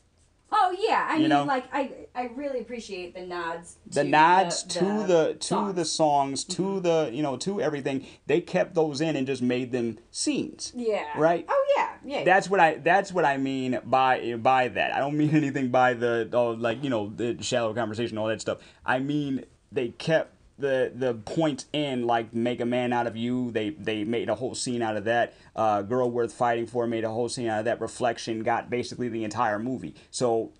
[0.51, 1.45] Oh yeah, I mean, know?
[1.45, 3.77] like I I really appreciate the nods.
[3.87, 5.75] the nods to the to songs.
[5.77, 6.45] the songs.
[6.45, 8.07] to the you know to everything.
[8.27, 10.73] They kept those in and just made them scenes.
[10.75, 11.05] Yeah.
[11.17, 11.47] Right?
[11.49, 12.25] Oh yeah, yeah.
[12.25, 14.93] that's what i that's what i mean by by that.
[14.93, 18.41] I don't mean anything by the oh, like you know the shallow conversation all that
[18.41, 18.59] stuff.
[18.85, 23.53] I mean they kept the the points in like make a man out of you.
[23.53, 25.35] They they made a whole scene out of that.
[25.55, 27.81] Uh girl worth fighting for made a whole scene out of that.
[27.81, 29.95] Reflection got basically the entire movie.
[30.11, 30.51] So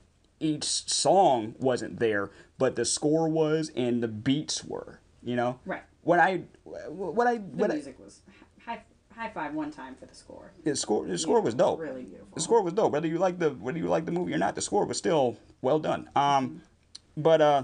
[0.41, 5.83] each song wasn't there but the score was and the beats were you know Right.
[6.03, 8.21] what i what i the what I, music was
[8.65, 8.83] high
[9.15, 10.53] high five one time for the score.
[10.65, 12.29] the score the score was dope Really beautiful.
[12.35, 12.93] the score was dope.
[12.93, 15.37] Whether you like the whether you like the movie or not, the score was still
[15.61, 16.09] well done.
[16.15, 16.63] Um,
[17.17, 17.63] but uh,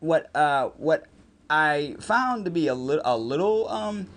[0.00, 1.06] what uh what
[1.48, 4.08] I found to be a little a little um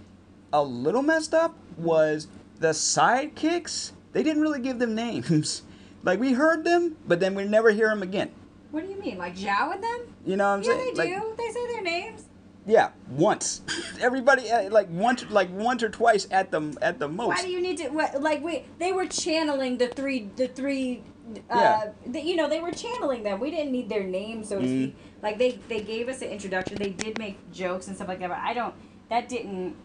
[0.52, 2.28] a little messed up was
[2.60, 3.92] the sidekicks.
[4.12, 5.62] They didn't really give them names.
[6.06, 8.32] like we heard them, but then we never hear them again.
[8.72, 10.00] What do you mean, like and them?
[10.26, 10.94] You know what I'm Yeah, saying?
[10.96, 11.34] they Like, do.
[11.38, 12.26] They say their names.
[12.68, 13.62] Yeah, once.
[14.02, 17.28] Everybody uh, like once like once or twice at the at the most.
[17.28, 17.90] Why do you need to?
[17.90, 21.04] What, like we, they were channeling the three, the three.
[21.50, 21.90] Uh, Yeah.
[22.08, 23.40] the, you know, they were channeling them.
[23.40, 24.84] We didn't need their names, so to Mm-hmm.
[24.84, 24.96] speak.
[25.24, 26.78] Like they, they gave us an introduction.
[26.78, 28.74] They did make jokes and stuff like that, but I don't.
[29.10, 29.76] That didn't.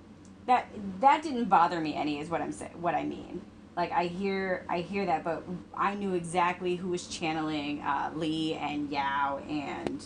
[0.46, 0.66] That
[1.00, 2.18] that didn't bother me any.
[2.18, 2.72] Is what I'm saying.
[2.80, 3.42] What I mean.
[3.80, 5.42] Like I hear, I hear that, but
[5.74, 10.04] I knew exactly who was channeling uh, Lee and Yao and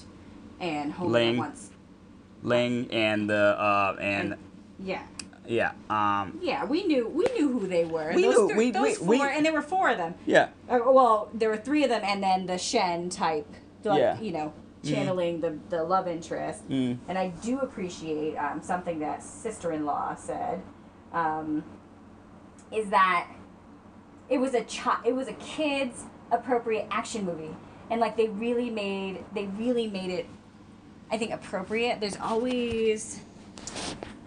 [0.60, 1.38] and Hong Ling.
[1.38, 1.70] once.
[2.44, 4.36] Ling and the uh and
[4.78, 5.02] Yeah.
[5.44, 8.12] yeah um Yeah, we knew we knew who they were.
[8.14, 10.14] We those knew- thr- we- those we- four, we- and there were four of them.
[10.24, 13.48] yeah Uh, well, there were three of them, and then the Shen type,
[13.82, 14.20] like Yeah.
[14.20, 14.52] you know,
[14.84, 16.68] channeling the the love interest.
[16.68, 16.98] Mm.
[17.08, 20.62] And I do appreciate um, something that sister-in-law said.
[21.12, 21.64] um,
[22.72, 23.26] is that
[24.34, 27.54] it was a chi- it was a kids appropriate action movie,
[27.90, 30.26] and like they really made they really made it,
[31.12, 32.00] I think appropriate.
[32.00, 33.20] There's always,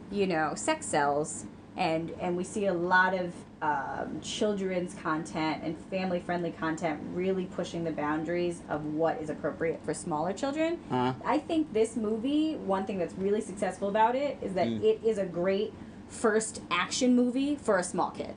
[0.09, 5.75] you know, sex sells, and and we see a lot of um, children's content and
[5.89, 10.79] family friendly content really pushing the boundaries of what is appropriate for smaller children.
[10.91, 11.13] Uh-huh.
[11.25, 14.83] I think this movie, one thing that's really successful about it is that Mm.
[14.83, 15.73] it is a great
[16.07, 18.35] first action movie for a small kid.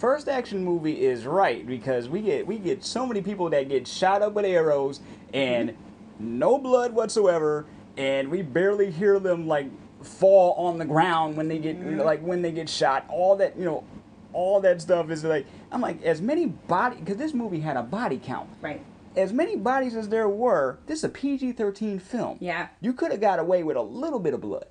[0.00, 3.86] First action movie is right because we get we get so many people that get
[3.86, 5.00] shot up with arrows
[5.34, 5.76] and
[6.18, 7.66] no blood whatsoever,
[7.98, 9.66] and we barely hear them like
[10.02, 13.04] fall on the ground when they get like when they get shot.
[13.10, 13.84] All that you know,
[14.32, 17.82] all that stuff is like I'm like as many body because this movie had a
[17.82, 18.48] body count.
[18.62, 18.82] Right.
[19.16, 22.38] As many bodies as there were, this is a PG-13 film.
[22.40, 22.68] Yeah.
[22.80, 24.64] You could have got away with a little bit of blood.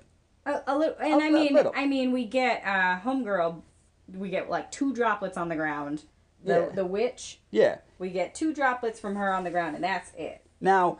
[0.44, 1.58] A, a little, and A- I mean.
[1.76, 3.60] I mean, we get uh, homegirl,
[4.14, 6.04] we get like two droplets on the ground.
[6.44, 6.74] The Yeah.
[6.74, 7.78] the witch, Yeah.
[7.98, 10.40] we get two droplets from her on the ground, and that's it.
[10.60, 10.98] Now,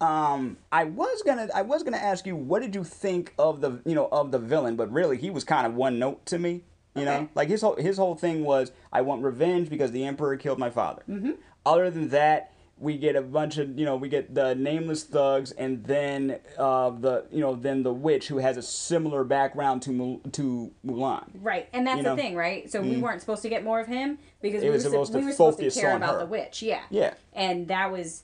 [0.00, 3.80] um, I was gonna I was gonna ask you what did you think of the
[3.84, 6.64] you know of the villain, but really he was kind of one note to me.
[6.94, 10.36] You know, like his whole his whole thing was I want revenge because the emperor
[10.36, 11.02] killed my father.
[11.08, 11.32] Mm-hmm.
[11.64, 15.50] Other than that, we get a bunch of you know we get the nameless thugs
[15.52, 19.90] and then uh, the you know then the witch who has a similar background to
[19.90, 21.28] Mu- to Mulan.
[21.34, 22.16] Right, and that's You the know?
[22.16, 22.70] thing, right?
[22.70, 25.14] So we weren't supposed to get more of him because It we, was were, supposed
[25.14, 26.18] we to were supposed to care about her.
[26.20, 26.62] the witch.
[26.62, 26.82] Yeah.
[26.90, 27.14] Yeah.
[27.32, 28.22] and that was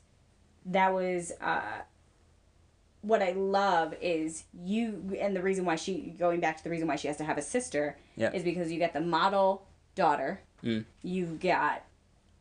[0.67, 1.61] that was uh
[3.03, 6.89] what I love is you and the reason why she going back to the reason
[6.89, 8.33] why she has to have a sister Yeah.
[8.33, 10.41] is because you get the model daughter.
[10.63, 10.85] Mm.
[11.03, 11.83] You've got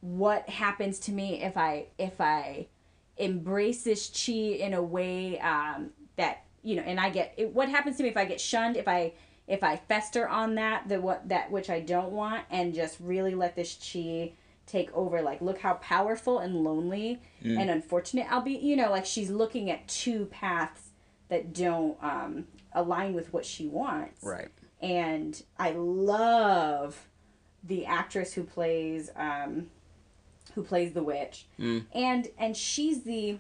[0.04, 2.68] what happens to me if I if I
[3.16, 7.70] embrace this chi in a way um, that you know, and I get it, what
[7.70, 9.14] happens to me if I get shunned if I
[9.48, 13.34] if I fester on that the what that which I don't want and just really
[13.34, 14.34] let this chi
[14.66, 17.60] take over like look how powerful and lonely Mm.
[17.60, 20.90] and unfortunate I'll be you know like she's looking at two paths
[21.30, 24.50] that don't um, align with what she wants Right.
[24.82, 27.08] and I love
[27.64, 29.68] the actress who plays um,
[30.56, 31.86] who plays the witch, Mm.
[31.94, 33.38] and and she's the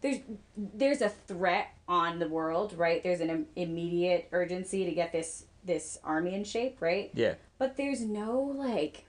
[0.00, 0.18] there's
[0.56, 3.02] there's a threat on the world, right?
[3.02, 7.10] There's an im- immediate urgency to get this this army in shape, right?
[7.14, 7.34] Yeah.
[7.58, 9.04] But there's no like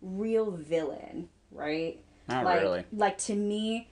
[0.00, 2.02] real villain, right?
[2.28, 2.84] Not like, really.
[2.92, 3.90] Like to me,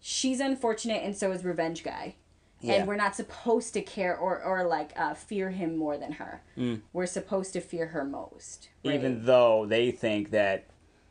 [0.00, 2.16] she's unfortunate, and so is Revenge Guy.
[2.60, 2.74] Yeah.
[2.74, 6.42] And we're not supposed to care or, or like uh, fear him more than her.
[6.56, 6.80] Mm.
[6.92, 8.70] We're supposed to fear her most.
[8.84, 8.94] right?
[8.94, 10.64] even though they think that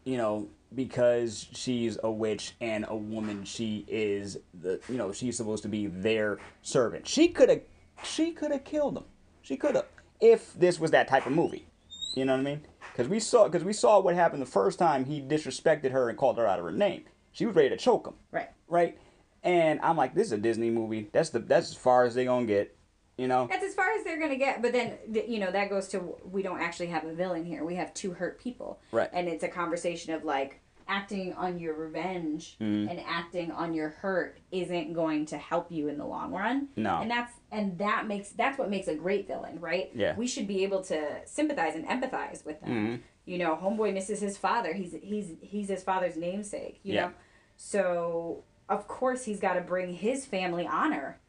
[0.05, 5.37] you know because she's a witch and a woman she is the you know she's
[5.37, 7.05] supposed to be their servant.
[7.07, 7.61] She could have
[8.03, 9.03] she could have killed him
[9.45, 9.85] she could have
[10.19, 11.67] if this was that type of movie.
[12.15, 12.61] You know what i mean?
[12.91, 16.17] Because we saw because we saw what happened the first time he disrespected her and
[16.17, 17.03] called her out of her name.
[17.31, 18.15] She was ready to choke him.
[18.31, 18.49] Right.
[18.67, 18.97] right?
[19.43, 21.09] And i'm like this is a disney movie.
[21.11, 22.74] That's the that's as far as they gonna get
[23.17, 24.61] you know That's as far as they're gonna get.
[24.61, 25.99] But then you know that goes to
[26.29, 27.63] we don't actually have a villain here.
[27.63, 28.79] We have two hurt people.
[28.91, 29.09] Right.
[29.13, 32.89] And it's a conversation of like acting on your revenge Mm-hmm.
[32.89, 36.67] and acting on your hurt isn't going to help you in the long run.
[36.75, 36.97] No.
[37.01, 39.89] And that's and that makes that's what makes a great villain, right?
[39.95, 40.15] Yeah.
[40.15, 42.69] We should be able to sympathize and empathize with them.
[42.69, 42.95] Mm-hmm.
[43.27, 44.73] You know, homeboy misses his father.
[44.73, 46.79] He's he's he's his father's namesake.
[46.83, 47.01] You Yeah.
[47.07, 47.11] know,
[47.57, 51.19] so of course he's got to bring his family honor,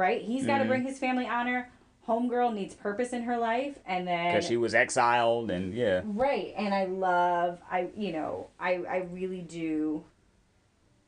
[0.00, 0.22] right?
[0.22, 0.68] He's got to Mm-hmm.
[0.68, 1.68] bring his family honor.
[2.08, 6.52] Homegirl needs purpose in her life, and then because she was exiled and yeah right.
[6.56, 10.02] And I love, I you know, I I really do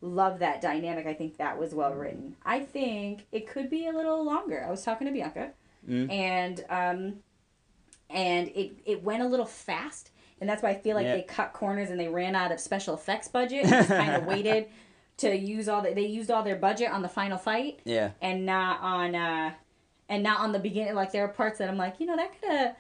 [0.01, 1.07] love that dynamic.
[1.07, 2.37] I think that was well written.
[2.45, 4.65] I think it could be a little longer.
[4.67, 5.51] I was talking to Bianca,
[5.89, 6.13] Mm.
[6.13, 7.15] and um,
[8.11, 11.17] and it it went a little fast, and that's why I feel like Yeah.
[11.17, 14.27] they cut corners and they ran out of special effects budget and just kind of
[14.33, 14.67] waited
[15.23, 18.45] to use all the, they used all their budget on the final fight yeah and
[18.47, 19.53] not on uh
[20.09, 22.31] and not on the beginning like there are parts that I'm like, you know, that
[22.41, 22.77] could have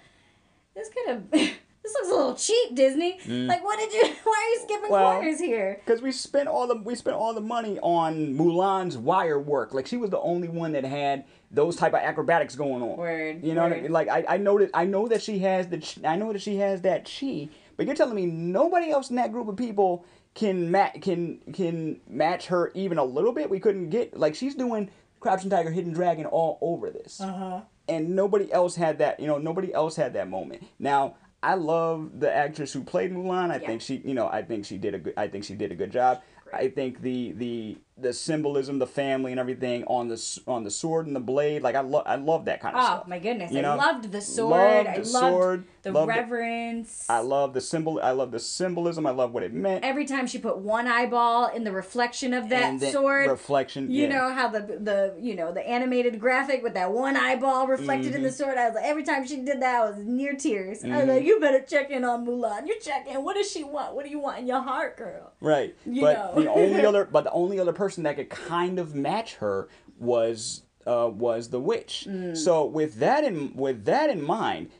[0.74, 3.18] this could have this looks a little cheap, Disney.
[3.26, 4.90] Like what did you why are you skipping Mm.
[4.90, 5.80] Well, corners here?
[5.84, 9.72] Because we spent all the we spent all the money on Mulan's wire work.
[9.74, 12.96] Like she was the only one that had those type of acrobatics going on.
[12.96, 13.92] Word, You know, what I mean?
[13.92, 16.56] like I, I know that I know that she has the I know that she
[16.56, 20.04] has that chi, but you're telling me nobody else in that group of people
[20.34, 23.50] can match can can match her even a little bit.
[23.50, 27.60] We couldn't get like she's doing Crouching Tiger, Hidden Dragon all over this Uh-huh.
[27.88, 31.14] and nobody else had that you know nobody else had that moment now
[31.44, 33.66] i love the actress who played mulan i Yeah.
[33.66, 35.74] think she you know i think she did a good i think she did a
[35.74, 36.20] good job
[36.52, 41.06] i think the the the symbolism, the family, and everything on the on the sword
[41.06, 41.62] and the blade.
[41.62, 43.08] Like I love I love that kind of Oh stuff.
[43.08, 43.52] my goodness!
[43.52, 44.50] You I know, loved the sword.
[44.50, 47.06] loved I the loved sword, the loved the- reverence.
[47.08, 48.00] I love the symbol.
[48.02, 49.06] I love the symbolism.
[49.06, 49.84] I love what it meant.
[49.84, 53.90] Every time she put one eyeball in the reflection of that sword, reflection.
[53.90, 54.08] you yeah.
[54.08, 58.22] know how the the you know the animated graphic with that one eyeball reflected in
[58.22, 58.36] the Mm-hmm.
[58.36, 58.56] sword.
[58.56, 60.82] I was like, every time she did that, I was near tears.
[60.82, 62.66] I was like, you better check in on Mulan.
[62.66, 63.22] You check in.
[63.22, 63.94] What does she want?
[63.94, 65.32] What do you want in your heart, girl?
[65.40, 65.76] Right.
[65.84, 66.42] You but know.
[66.42, 69.68] the only other but the only other person that could kind of match her
[69.98, 72.06] was uh was the witch.
[72.08, 72.36] Mm.
[72.36, 74.70] So with that in with that in mind,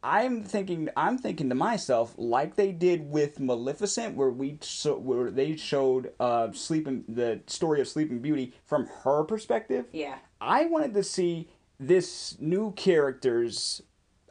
[0.00, 5.32] I'm thinking I'm thinking to myself like they did with Maleficent where we so where
[5.32, 9.86] they showed uh sleeping the story of Sleeping Beauty from her perspective.
[9.92, 10.18] Yeah.
[10.40, 11.48] I wanted to see
[11.80, 13.82] this new character's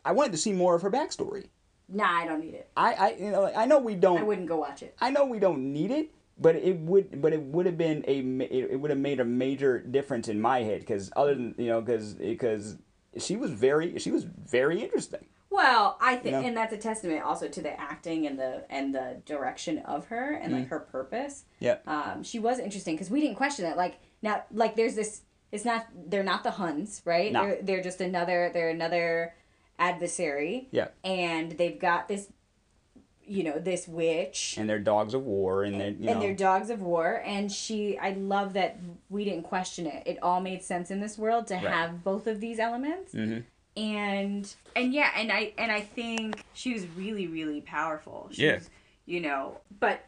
[0.06, 1.50] I wanted to see more of her backstory.
[1.90, 2.70] Nah, I don't need it.
[2.78, 4.96] I, I you know I know we don't I wouldn't go watch it.
[5.02, 8.18] I know we don't need it, but it would, but it would have been a,
[8.72, 11.82] it would have made a major difference in my head because other than you know,
[11.82, 12.78] because because
[13.18, 15.26] she was very, she was very interesting.
[15.52, 16.42] Well, I think, know?
[16.48, 20.32] and that's a testament also to the acting and the and the direction of her
[20.34, 20.60] and Mm.
[20.60, 21.44] like her purpose.
[21.60, 21.78] Yeah.
[21.86, 23.76] Um, she was interesting because we didn't question it.
[23.78, 25.22] Like now, like there's this.
[25.52, 25.88] It's not.
[26.08, 27.32] They're not the Huns, right?
[27.34, 27.42] No.
[27.44, 28.50] They're they're just another.
[28.54, 29.34] They're another
[29.78, 30.70] adversary.
[30.72, 30.88] Yeah.
[31.04, 32.28] And they've got this.
[33.32, 34.56] You know this witch.
[34.58, 37.50] And they're dogs of war, and they're you and know, they're dogs of war and
[37.52, 38.78] she i love that
[39.10, 42.40] we didn't question it it all made sense in this world to have both of
[42.42, 43.44] these elements Mhm.
[43.78, 48.56] and and yeah and i and i think she was really really powerful she Yeah.
[48.56, 48.70] was,
[49.06, 50.04] you know but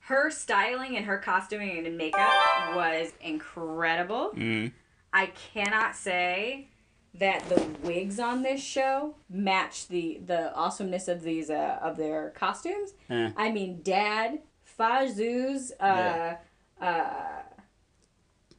[0.00, 2.32] her styling and her costuming and makeup
[2.76, 4.72] was incredible Mhm.
[5.12, 6.68] i cannot say
[7.14, 12.30] that the wigs on this show match the the awesomeness of these uh, of their
[12.30, 13.30] costumes Eh.
[13.36, 14.40] I mean, Dad,
[14.78, 16.36] Fazu's, uh,
[16.80, 17.02] uh,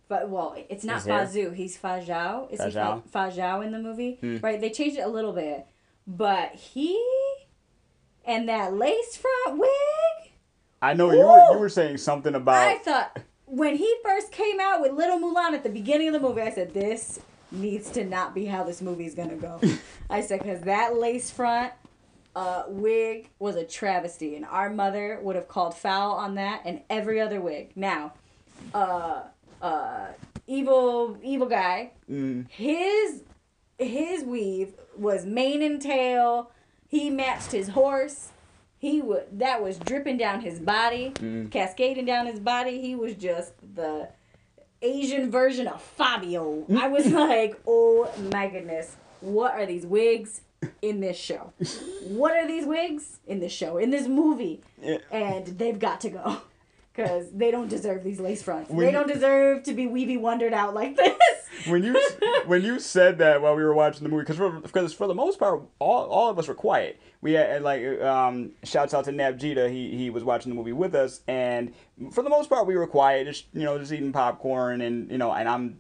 [0.08, 1.02] but well, it's not?
[1.04, 1.54] Fazu.
[1.54, 2.52] He's Fajao.
[2.52, 3.04] Is he Fajao?
[3.10, 4.18] Fa- Fajao in the movie?
[4.20, 4.38] Hmm.
[4.38, 4.60] Right.
[4.60, 5.66] They changed it a little bit,
[6.08, 7.00] but he
[8.26, 10.32] and that lace front wig.
[10.82, 12.56] I know you were you were saying something about.
[12.56, 16.20] I thought when he first came out with Little Mulan at the beginning of the
[16.20, 17.20] movie, I said this
[17.52, 19.60] needs to not be how this movie's gonna go.
[20.10, 21.74] I said because that lace front
[22.36, 26.82] uh, wig was a travesty, and our mother would have called foul on that and
[26.90, 27.72] every other wig.
[27.76, 28.14] Now,
[28.74, 29.24] uh,
[29.62, 30.08] uh,
[30.48, 33.24] evil evil guy, mm, his
[33.78, 36.52] his weave was mane and tail.
[36.88, 38.30] He matched his horse.
[38.78, 41.14] He would that was dripping down his body,
[41.52, 42.82] cascading down his body.
[42.82, 44.10] He was just the
[44.82, 46.66] Asian version of Fabio.
[46.78, 50.42] I was like, oh my goodness, what are these wigs
[50.82, 51.54] in this show?
[52.10, 54.62] What are these wigs in this show, in this movie?
[54.82, 54.98] Yeah.
[55.12, 56.42] And they've got to go.
[57.04, 58.70] Because they don't deserve these lace fronts.
[58.70, 61.18] When they don't deserve to be weavy wondered out like this.
[61.68, 62.00] when you
[62.46, 65.14] when you said that while we were watching the movie because for, because for the
[65.14, 69.12] most part all, all of us were quiet we had like um shouts out to
[69.12, 71.74] Nabjita he he was watching the movie with us and
[72.12, 75.18] for the most part we were quiet just you know just eating popcorn and you
[75.18, 75.80] know and I'm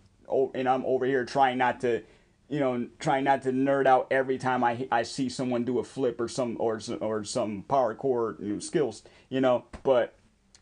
[0.53, 2.03] and I'm over here trying not to
[2.49, 5.83] you know trying not to nerd out every time I I see someone do a
[5.83, 10.15] flip or some or some, or some parkour you know, skills you know but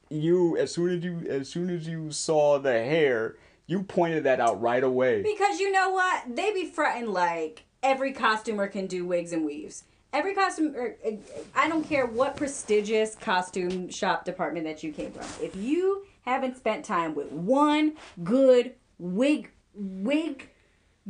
[0.10, 3.36] you as soon as you as soon as you saw the hair
[3.68, 6.36] you pointed that out right away Because you know what?
[6.36, 9.84] They be fronting like every costumer can do wigs and weaves.
[10.14, 11.12] Every costume, er, uh,
[11.54, 15.26] I don't care what prestigious costume shop department that you came from.
[15.44, 17.94] If you haven't spent time with one
[18.24, 20.50] good wig wig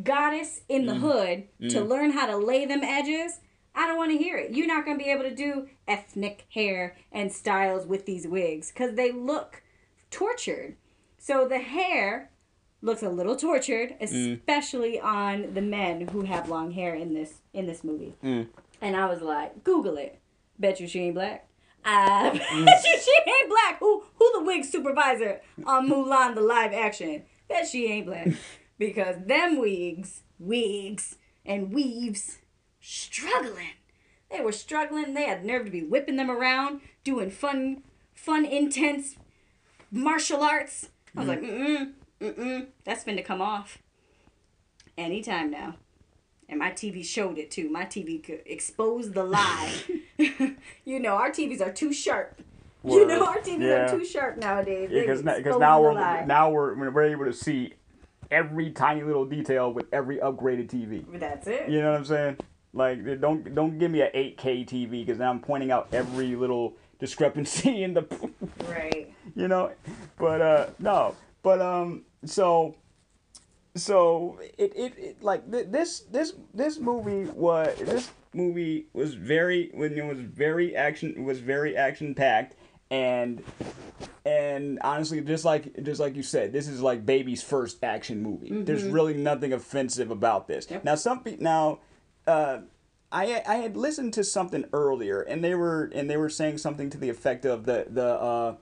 [0.03, 3.39] goddess in the hood to learn how to lay them edges,
[3.77, 4.51] I don't want to hear it.
[4.51, 8.71] You're not going to be able to do ethnic hair and styles with these wigs
[8.71, 9.61] because they look
[10.09, 10.75] tortured.
[11.19, 12.31] So the hair
[12.81, 14.39] looks a little tortured, mm.
[14.39, 18.15] especially on the men who have long hair in this in this movie.
[18.23, 18.47] Mm.
[18.81, 20.19] And I was like, Google it.
[20.57, 21.47] Bet you she ain't black.
[21.85, 22.39] I uh, mm.
[22.65, 23.79] bet you she ain't black.
[23.79, 27.23] Who who the wig supervisor on Mulan the live action?
[27.47, 28.29] Bet she ain't black.
[28.79, 32.37] Because them wigs, wigs, and weaves
[32.87, 33.73] struggling.
[34.31, 35.13] They were struggling.
[35.13, 37.83] They had nerve to be whipping them around, doing fun,
[38.13, 39.15] fun, intense
[39.91, 40.89] martial arts.
[41.15, 42.65] I was like, mm mm, mm mm.
[42.83, 43.79] that's to come off
[44.97, 45.75] anytime now.
[46.49, 47.69] And my TV showed it too.
[47.69, 49.73] My TV could expose the lie.
[50.85, 52.39] you know, our TVs are too sharp.
[52.85, 53.67] You know, our TVs Yeah.
[53.67, 54.89] are too sharp nowadays.
[54.89, 56.23] Because because expose now we're lie.
[56.25, 57.73] now we're we're able to see
[58.31, 61.03] every tiny little detail with every upgraded TV.
[61.19, 61.69] That's it.
[61.69, 62.37] You know what I'm saying?
[62.73, 66.73] Like don't don't give me an 8K TV because now I'm pointing out every little
[66.99, 68.05] discrepancy in the
[68.67, 69.11] Right.
[69.35, 69.71] you know.
[70.17, 72.75] But uh no, but um, so
[73.75, 79.69] so it, it, it like th- this this this movie was this movie was very
[79.73, 82.55] when it was very action was very action packed
[82.89, 83.43] and
[84.25, 88.61] and honestly just like just like you said this is like baby's first action movie
[88.63, 90.83] there's really nothing offensive about this Yep.
[90.83, 91.79] now some pe- now
[92.27, 92.59] uh
[93.09, 96.89] I, I had listened to something earlier and they were and they were saying something
[96.89, 98.55] to the effect of the the uh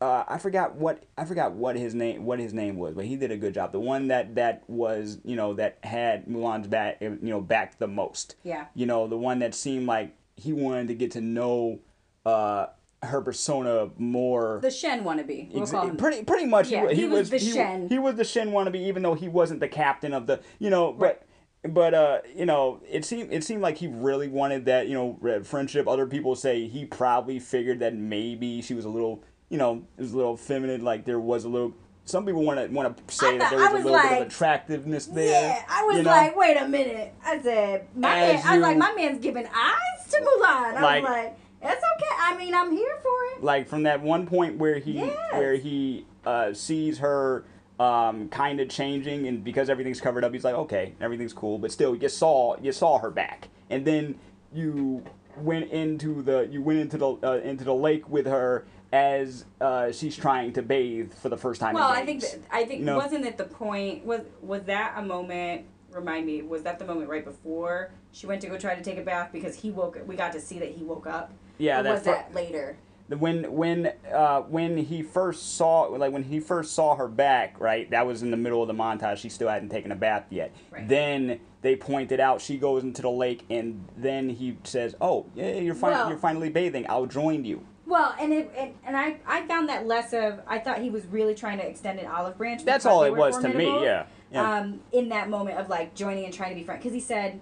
[0.00, 3.16] uh, I forgot what I forgot what his name what his name was, but he
[3.16, 3.72] did a good job.
[3.72, 7.86] The one that that was you know that had Mulan's back you know back the
[7.86, 8.34] most.
[8.42, 8.66] Yeah.
[8.74, 11.78] You know the one that seemed like he wanted to get to know
[12.26, 12.66] uh,
[13.02, 14.58] her persona more.
[14.60, 15.52] The Shang wannabe.
[15.52, 15.96] We'll Ex- call him.
[15.96, 17.88] pretty pretty much Yeah, he, he was the he, Shang.
[17.88, 20.92] he was the Shang wannabe even though he wasn't the captain of the you know
[20.92, 21.22] but
[21.68, 25.42] but uh you know it seemed it seemed like he really wanted that you know
[25.44, 29.82] friendship other people say he probably figured that maybe she was a little you know
[29.96, 31.72] it was a little feminine like there was a little
[32.04, 34.26] some people want to want to say that there was, was a little bit of
[34.26, 35.24] attractiveness there
[35.56, 36.10] Yeah, I was you know?
[36.10, 37.14] like, wait a minute.
[37.24, 40.74] I said, my As man, I was like, my man's giving eyes to Mulan.
[40.76, 42.14] I Like- was like, it's okay.
[42.20, 43.42] I mean, I'm here for it.
[43.42, 45.16] like from that one point where he Yes.
[45.32, 47.46] where he uh, sees her
[47.80, 51.72] um, kind of changing and because everything's covered up he's like okay everything's cool but
[51.72, 54.16] still you saw you saw her back and then
[54.52, 55.02] you
[55.38, 59.90] went into the you went into the uh, into the lake with her as uh,
[59.90, 62.82] she's trying to bathe for the first time Well, in I think that, I think
[62.82, 62.96] No.
[62.96, 65.66] wasn't it the point was was that a moment?
[65.90, 68.98] Remind me, was that the moment right before she went to go try to take
[68.98, 69.98] a bath because he woke?
[70.06, 71.32] We got to see that he woke up.
[71.58, 72.76] Yeah, or that was fir- that later?
[73.08, 77.88] When when uh, when he first saw like when he first saw her back right
[77.90, 80.52] that was in the middle of the montage she still hadn't taken a bath yet
[80.70, 80.88] Right.
[80.88, 85.52] then they pointed out she goes into the lake and then he says oh yeah
[85.52, 89.18] you're fin- Well- you're finally bathing I'll join you Well, and it and, and I
[89.26, 92.38] I found that less of I thought he was really trying to extend an olive
[92.38, 92.64] branch.
[92.64, 96.24] that's all it was to me yeah yeah Um, in that moment of like joining
[96.24, 97.38] and trying to be friends, because he said,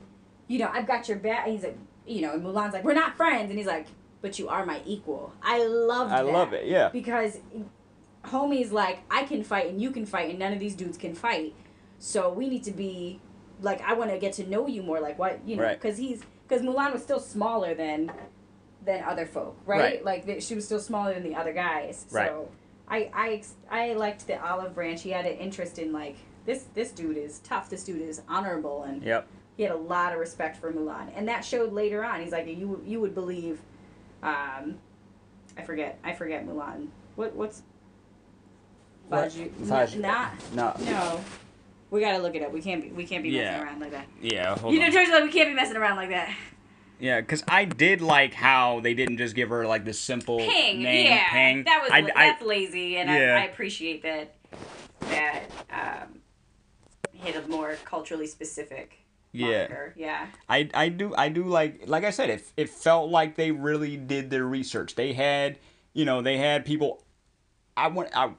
[0.49, 1.47] you know, I've got your back.
[1.47, 3.87] He's like, you know, and Mulan's like, we're not friends, and he's like,
[4.23, 5.35] but you are my equal.
[5.43, 6.13] I loved.
[6.13, 7.39] I love it yeah because
[8.25, 11.15] homie's like, I can fight and you can fight, and none of these dudes can
[11.15, 11.55] fight.
[11.99, 13.21] So we need to be
[13.61, 15.01] like, I want to get to know you more.
[15.01, 15.81] Like what you know, Right.
[15.81, 18.11] because he's because Mulan was still smaller than
[18.85, 19.81] than other folk, right?
[19.81, 20.05] Right.
[20.05, 22.07] Like th- she was still smaller than the other guys.
[22.11, 22.29] Right.
[22.29, 22.49] So
[22.89, 25.03] I I I liked the olive branch.
[25.03, 26.17] He had an interest in like
[26.47, 27.71] this this dude is tough.
[27.71, 31.29] This dude is honorable and yep he had a lot of respect for Mulan, and
[31.29, 32.23] that showed later on.
[32.23, 33.61] He's like, you you would believe,
[34.23, 34.79] um,
[35.57, 36.89] I forget I forget Mulan.
[37.17, 37.63] What what's
[39.09, 39.29] What?
[39.31, 39.51] Faju?
[39.65, 40.01] Faju.
[40.01, 41.21] Not no no.
[41.91, 42.53] We gotta look it up.
[42.53, 43.51] We can't be we can't be Yeah.
[43.53, 44.07] messing around like that.
[44.21, 46.35] yeah You know, George, like we can't be messing around like that.
[46.99, 50.83] yeah because I did like how they didn't just give her like the simple Ping,
[50.83, 53.37] name yeah, Ping that was I, la- I, that's lazy, and Yeah.
[53.37, 54.35] I, I appreciate that
[55.01, 56.21] that um,
[57.13, 58.99] hit a more culturally specific.
[59.33, 59.69] Yeah.
[59.97, 60.27] Yeah.
[60.49, 63.97] I, I do I do like like I said it it felt like they really
[63.97, 64.95] did their research.
[64.95, 65.59] They had
[65.93, 67.03] you know they had people.
[67.77, 68.33] I want I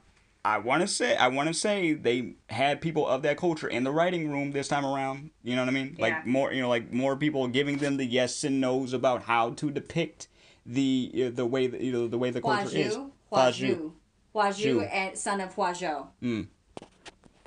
[0.46, 3.84] I want to say I want to say they had people of that culture in
[3.84, 5.32] the writing room this time around.
[5.44, 5.96] You know what I mean?
[5.98, 6.04] Yeah.
[6.04, 9.52] Like more you know like more people giving them the yes and nos about how
[9.52, 10.28] to depict
[10.66, 12.96] the uh, the way that, you know the way the culture is.
[12.96, 13.92] Huaju, Huaju,
[14.36, 14.94] Huaju, Zhu.
[14.94, 16.08] and son of Huazhou.
[16.22, 16.48] Mm.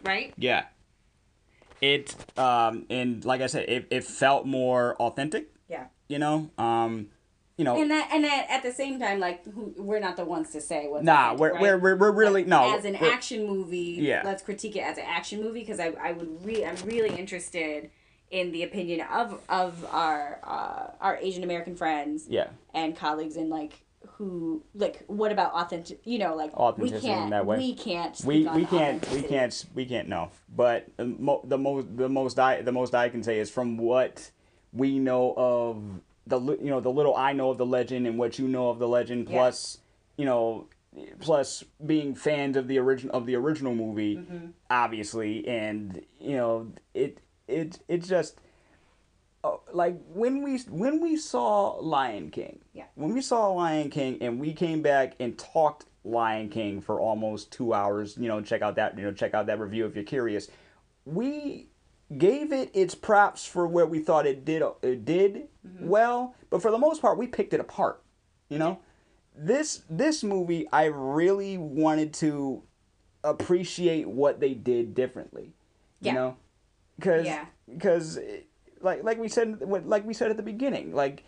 [0.04, 0.32] Right?
[0.36, 0.64] Yeah.
[1.80, 5.48] It um and like I said, it, it felt more authentic.
[5.68, 5.86] Yeah.
[6.08, 7.08] You know, um,
[7.56, 10.24] you know, And that, and that at the same time, like who, we're not the
[10.24, 11.60] ones to say what's Nah, we're, right?
[11.62, 12.76] we're, we're, we're really Like, no.
[12.76, 14.22] As an action movie, Yeah.
[14.24, 17.90] let's critique it as an action movie because I, I would re I'm really interested
[18.30, 23.48] in the opinion of of our uh, our Asian American friends Yeah, and colleagues and
[23.50, 23.80] like
[24.16, 27.56] who like what about authentic you know like we Authenticity in can't that way.
[27.58, 30.30] we can't we we can't we can't we can't know.
[30.54, 33.76] But the, mo- the most the most I the most I can say is from
[33.78, 34.30] what
[34.72, 35.82] we know of
[36.26, 38.78] the you know the little I know of the legend and what you know of
[38.78, 39.36] the legend Yeah.
[39.36, 39.78] plus
[40.16, 40.68] you know
[41.20, 44.46] plus being fans of the origin of the original movie Mm-hmm.
[44.70, 48.40] obviously and you know it it it just
[49.44, 52.84] Uh, like when we when we saw Lion King Yeah.
[52.94, 57.52] when we saw Lion King and we came back and talked Lion King for almost
[57.52, 60.04] two hours, you know, check out that you know check out that review if you're
[60.04, 60.48] curious.
[61.04, 61.68] We
[62.16, 65.88] gave it its props for where we thought it did it did mm-hmm.
[65.88, 68.02] well, but for the most part, we picked it apart.
[68.48, 68.78] You know,
[69.36, 72.62] this this movie I really wanted to
[73.22, 75.52] appreciate what they did differently.
[76.00, 76.12] Yeah.
[76.12, 76.36] You know,
[76.96, 77.46] because Yeah.
[77.68, 78.18] because
[78.86, 81.24] like like we said like we said at the beginning, like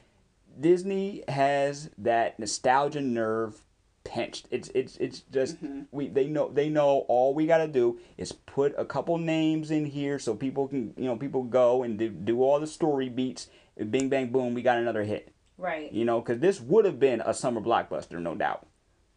[0.59, 3.65] Disney has that nostalgia nerve
[4.05, 4.47] pinched.
[4.51, 5.81] It's it's it's just Mm-hmm.
[5.91, 9.71] we they know they know all we got to do is put a couple names
[9.71, 13.09] in here so people can you know people go and do, do all the story
[13.09, 13.49] beats.
[13.77, 15.33] and Bing bang boom, we got another hit.
[15.59, 15.93] Right.
[15.93, 18.68] You know, because this would have been a summer blockbuster, no doubt.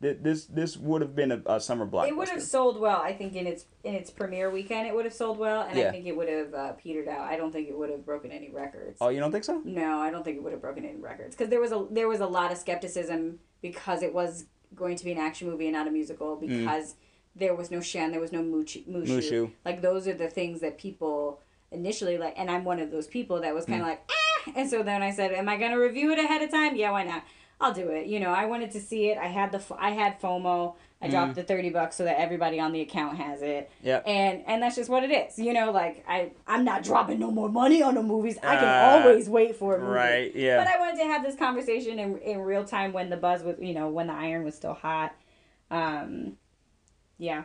[0.02, 2.08] Th- This this would have been a, a summer blockbuster.
[2.10, 4.88] It would have sold well, I think, in its in its premiere weekend.
[4.88, 5.90] It would have sold well, and Yeah.
[5.90, 7.22] I think it would have uh, petered out.
[7.22, 8.98] I don't think it would have broken any records.
[9.00, 9.62] Oh, you don't think so?
[9.64, 12.08] No, I don't think it would have broken any records because there was a there
[12.08, 14.46] was a lot of skepticism because it was
[14.76, 16.96] going to be an action movie and not a musical because
[17.36, 18.86] there was no Shang, there was no Mushu.
[18.88, 19.08] Mushu.
[19.08, 19.52] Mushu.
[19.64, 21.40] Like those are the things that people
[21.72, 24.52] initially like, and I'm one of those people that was kind of like, ah.
[24.56, 26.76] And so then I said, "Am I gonna review it ahead of time?
[26.76, 27.24] Yeah, why not?
[27.62, 28.08] I'll do it.
[28.08, 29.18] You know, I wanted to see it.
[29.18, 30.76] I had the I had FOMO.
[31.04, 33.72] I dropped the thirty bucks so that everybody on the account has it.
[33.84, 34.04] Yep.
[34.06, 35.40] And and that's just what it is.
[35.40, 38.38] You know, like I I'm not dropping no more money on the movies.
[38.44, 39.92] I can Uh, always wait for a movie.
[39.92, 40.36] Right.
[40.36, 40.58] Yeah.
[40.64, 43.56] But I wanted to have this conversation in, in real time when the buzz was,
[43.60, 45.16] you know, when the iron was still hot.
[45.72, 46.38] Um,
[47.18, 47.44] yeah.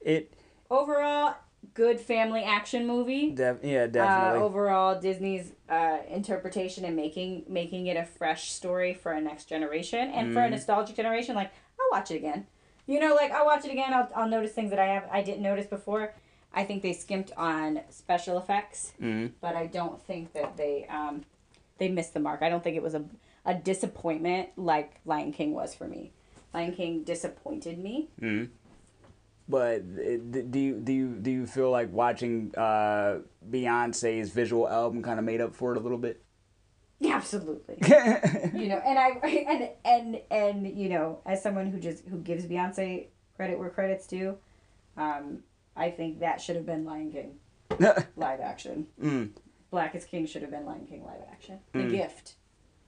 [0.00, 0.32] it.
[0.70, 1.36] Overall,
[1.74, 3.30] good family action movie.
[3.30, 4.40] Def- yeah, Uh, definitely.
[4.40, 10.10] overall, Disney's uh, interpretation and making making it a fresh story for a next generation
[10.10, 10.50] and for a Mm.
[10.52, 11.34] nostalgic generation.
[11.34, 11.50] Like,
[11.80, 12.46] I'll watch it again.
[12.86, 13.94] You know, like I'll watch it again.
[13.94, 16.12] I'll, I'll notice things that I have I didn't notice before.
[16.52, 19.32] I think they skimped on special effects Mhm.
[19.40, 21.24] but I don't think that they um,
[21.78, 22.42] they missed the mark.
[22.42, 23.04] I don't think it was a
[23.46, 26.12] a disappointment like Lion King was for me.
[26.54, 28.08] Lion King disappointed me.
[28.20, 28.48] Mhm.
[29.48, 33.18] But do you do you do you feel like watching uh,
[33.50, 36.22] Beyonce's visual album kind of made up for it a little bit?
[37.06, 37.76] Absolutely.
[38.54, 39.08] you know, and I
[39.48, 44.06] and and and you know, as someone who just who gives Beyonce credit where credit's
[44.06, 44.38] due,
[44.96, 45.40] um,
[45.76, 47.38] I think that should have been Lion King
[48.16, 48.86] live action.
[49.02, 49.30] Mm.
[49.70, 51.58] Black is King should have been Lion King live action.
[51.72, 52.34] The gift,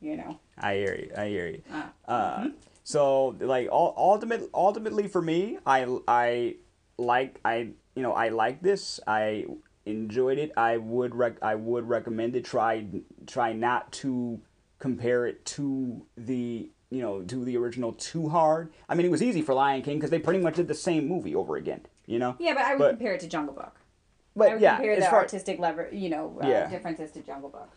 [0.01, 0.39] you know.
[0.57, 1.11] I hear you.
[1.17, 1.63] I hear you.
[1.71, 2.49] Uh, Uh,
[2.87, 6.55] so like ul- ultimate, ultimately for me, I I
[6.99, 9.01] like I you know I like this.
[9.09, 9.47] I
[9.87, 10.53] enjoyed it.
[10.57, 12.45] I would rec- I would recommend it.
[12.45, 12.87] Try
[13.27, 14.41] try not to
[14.79, 18.73] compare it to the you know to the original too hard.
[18.89, 21.09] I mean, it was easy for Lion King because they pretty much did the same
[21.09, 21.81] movie over again.
[22.07, 22.37] You know.
[22.39, 23.75] yeah, but I would But- compare it to Jungle Book.
[23.75, 26.69] I But would yeah, compare the far artistic lever, you know, uh, Yeah.
[26.71, 27.71] differences to Jungle Book.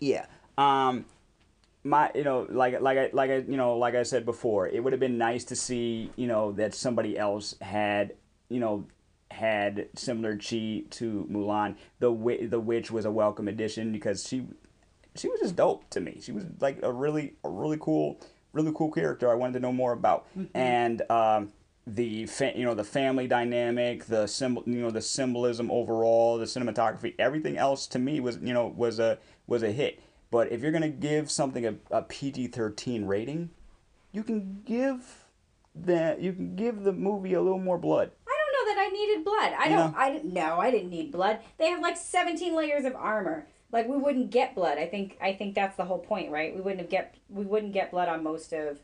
[0.00, 0.26] Yeah.
[0.56, 1.04] Um
[1.88, 4.82] my you know like like I like I you know like I said before, it
[4.82, 8.14] would have been nice to see, you know, that somebody else had,
[8.48, 8.84] you know,
[9.30, 11.76] had similar chi to Mulan.
[11.98, 14.46] The the witch was a welcome addition because she
[15.14, 16.20] she was just dope to me.
[16.22, 18.20] She was like a really a really cool
[18.52, 20.26] really cool character I wanted to know more about.
[20.54, 21.52] And um
[21.86, 26.44] the fa- you know the family dynamic, the symbol you know the symbolism overall, the
[26.44, 30.00] cinematography, everything else to me was you know was a was a hit.
[30.30, 33.50] But if you're gonna give something a, a PG thirteen rating,
[34.12, 35.24] you can give
[35.74, 38.10] that you can give the movie a little more blood.
[38.26, 39.52] I don't know that I needed blood.
[39.58, 39.92] I don't.
[39.92, 39.98] know?
[39.98, 40.32] I didn't.
[40.32, 41.40] No, I didn't need blood.
[41.58, 43.46] They have like seventeen layers of armor.
[43.70, 44.78] Like we wouldn't get blood.
[44.78, 45.16] I think.
[45.20, 46.54] I think that's the whole point, right?
[46.54, 47.14] We wouldn't have get.
[47.28, 48.80] We wouldn't get blood on most of,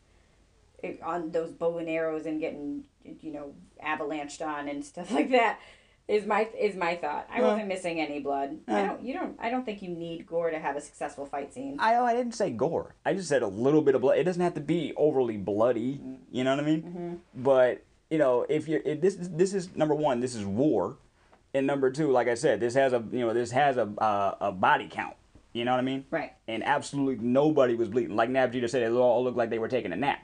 [0.83, 2.85] eh, on those bow and arrows and getting
[3.21, 5.59] you know avalanched on and stuff like that.
[6.07, 7.27] Is my is my thought.
[7.33, 7.47] I Yeah.
[7.47, 8.59] wasn't missing any blood.
[8.69, 9.03] I don't.
[9.03, 9.37] You don't.
[9.41, 11.77] I don't think you need gore to have a successful fight scene.
[11.79, 12.95] I oh I didn't say gore.
[13.07, 14.19] I just said a little bit of blood.
[14.19, 15.95] It doesn't have to be overly bloody.
[15.95, 16.15] Mm-hmm.
[16.31, 16.83] You know what I mean?
[16.83, 17.43] Mm-hmm.
[17.43, 20.99] But you know, if you're if this this is number one, this is war,
[21.55, 24.37] and number two, like I said, this has a you know this has a a,
[24.49, 25.17] a body count.
[25.55, 26.05] You know what I mean?
[26.11, 26.33] Right.
[26.49, 28.15] And absolutely nobody was bleeding.
[28.15, 30.19] Like Nabjita said, it all looked like they were taking a nap.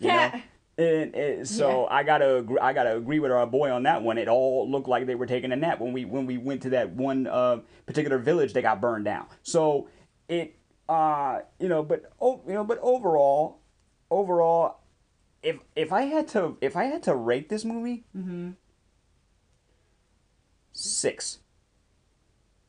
[0.00, 0.32] You know?
[0.76, 0.84] Yeah.
[0.84, 4.18] And, and so I gotta agree, I gotta agree with our boy on that one.
[4.18, 6.70] It all looked like they were taking a nap when we when we went to
[6.70, 8.52] that one uh, particular village.
[8.52, 9.26] They got burned down.
[9.42, 9.88] So
[10.28, 10.56] it
[10.88, 13.60] uh you know, but oh you know, but overall,
[14.10, 14.80] overall,
[15.42, 18.04] if if I had to if I had to rate this movie,
[20.72, 21.38] six.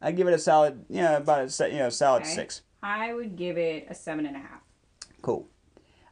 [0.01, 2.35] I give it a solid yeah about a you know solid Okay.
[2.35, 2.61] six.
[2.83, 4.61] I would give it a seven and a half.
[5.23, 5.47] Cool.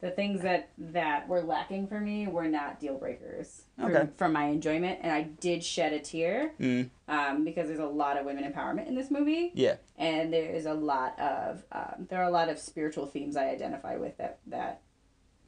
[0.04, 4.10] The things that that were lacking for me were not deal breakers for, Okay.
[4.18, 8.18] for my enjoyment and i did shed a tear Mm, um, because there's a lot
[8.18, 9.76] of women empowerment in this movie yeah.
[9.98, 13.46] and there is a lot of um, there are a lot of spiritual themes i
[13.50, 14.82] identify with that that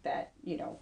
[0.03, 0.79] that you know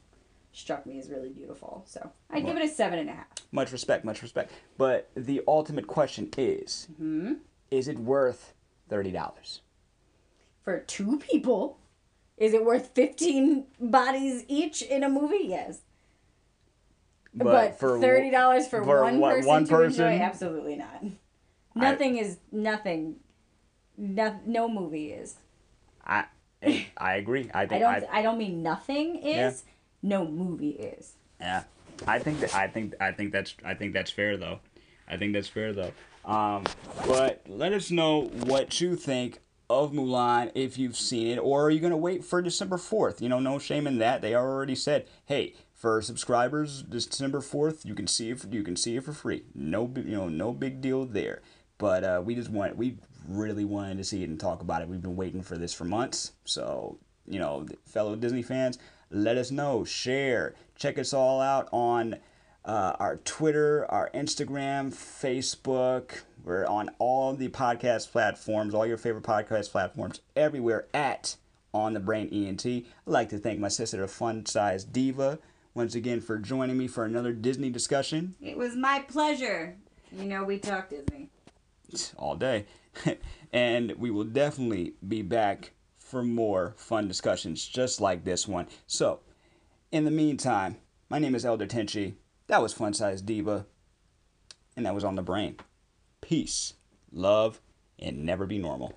[0.52, 3.72] struck me as really beautiful so i'd give it a seven and a half Much
[3.72, 4.52] respect, much respect.
[4.78, 7.34] But the ultimate question is hmm
[7.72, 8.54] is it worth
[8.88, 9.62] thirty dollars?
[10.64, 11.78] for two people
[12.38, 15.82] is it worth 15 bodies each in a movie yes
[17.34, 20.06] But, for thirty dollars for, for one one- person one to person?
[20.12, 20.24] enjoy?
[20.24, 21.04] Absolutely not.
[21.76, 23.16] Nothing is nothing.
[23.98, 25.38] No, no movie is.
[26.06, 26.26] I
[26.98, 27.50] I agree.
[27.54, 27.84] I I don't.
[27.84, 29.64] I, I, don't mean nothing is.
[30.04, 31.14] no movie is.
[31.40, 31.64] Yeah,
[32.08, 34.60] I think that I think I think that's I think that's fair though.
[35.08, 35.92] I think that's fair though.
[36.26, 36.64] Um,
[37.08, 39.40] but let us know what you think
[39.70, 43.22] of Mulan if you've seen it, or are you gonna wait for December fourth?
[43.22, 44.22] You know, no shame in that.
[44.22, 48.40] They already said, hey, for subscribers, December fourth, you can see it.
[48.40, 49.44] For, you can see it for free.
[49.54, 51.42] No, you know, no big deal there.
[51.78, 52.98] But uh, we just want we
[53.28, 54.88] really wanted to see it and talk about it.
[54.88, 56.32] We've been waiting for this for months.
[56.46, 58.78] So you know, fellow Disney fans,
[59.10, 59.84] let us know.
[59.84, 60.56] Share.
[60.76, 62.18] Check us all out on
[62.66, 66.22] uh, our Twitter, our Instagram, Facebook.
[66.44, 71.38] We're on all the podcast platforms, all your favorite podcast platforms, everywhere at
[71.74, 72.66] On the Brain ENT.
[72.66, 75.40] I'd like to thank my sister, the fun size diva,
[75.74, 78.36] once again for joining me for another Disney discussion.
[78.42, 79.78] It was my pleasure.
[80.12, 81.30] You know, we talk Disney.
[82.18, 82.66] All day.
[83.54, 88.68] and we will definitely be back for more fun discussions just like this one.
[88.86, 89.22] So,
[89.94, 90.76] in the meantime,
[91.10, 92.16] my name is Elder Tenchi.
[92.48, 93.66] That was Fun Size Diva.
[94.76, 95.56] And that was on the brain.
[96.34, 96.74] Peace,
[97.12, 97.62] love,
[98.00, 98.92] and never be normal.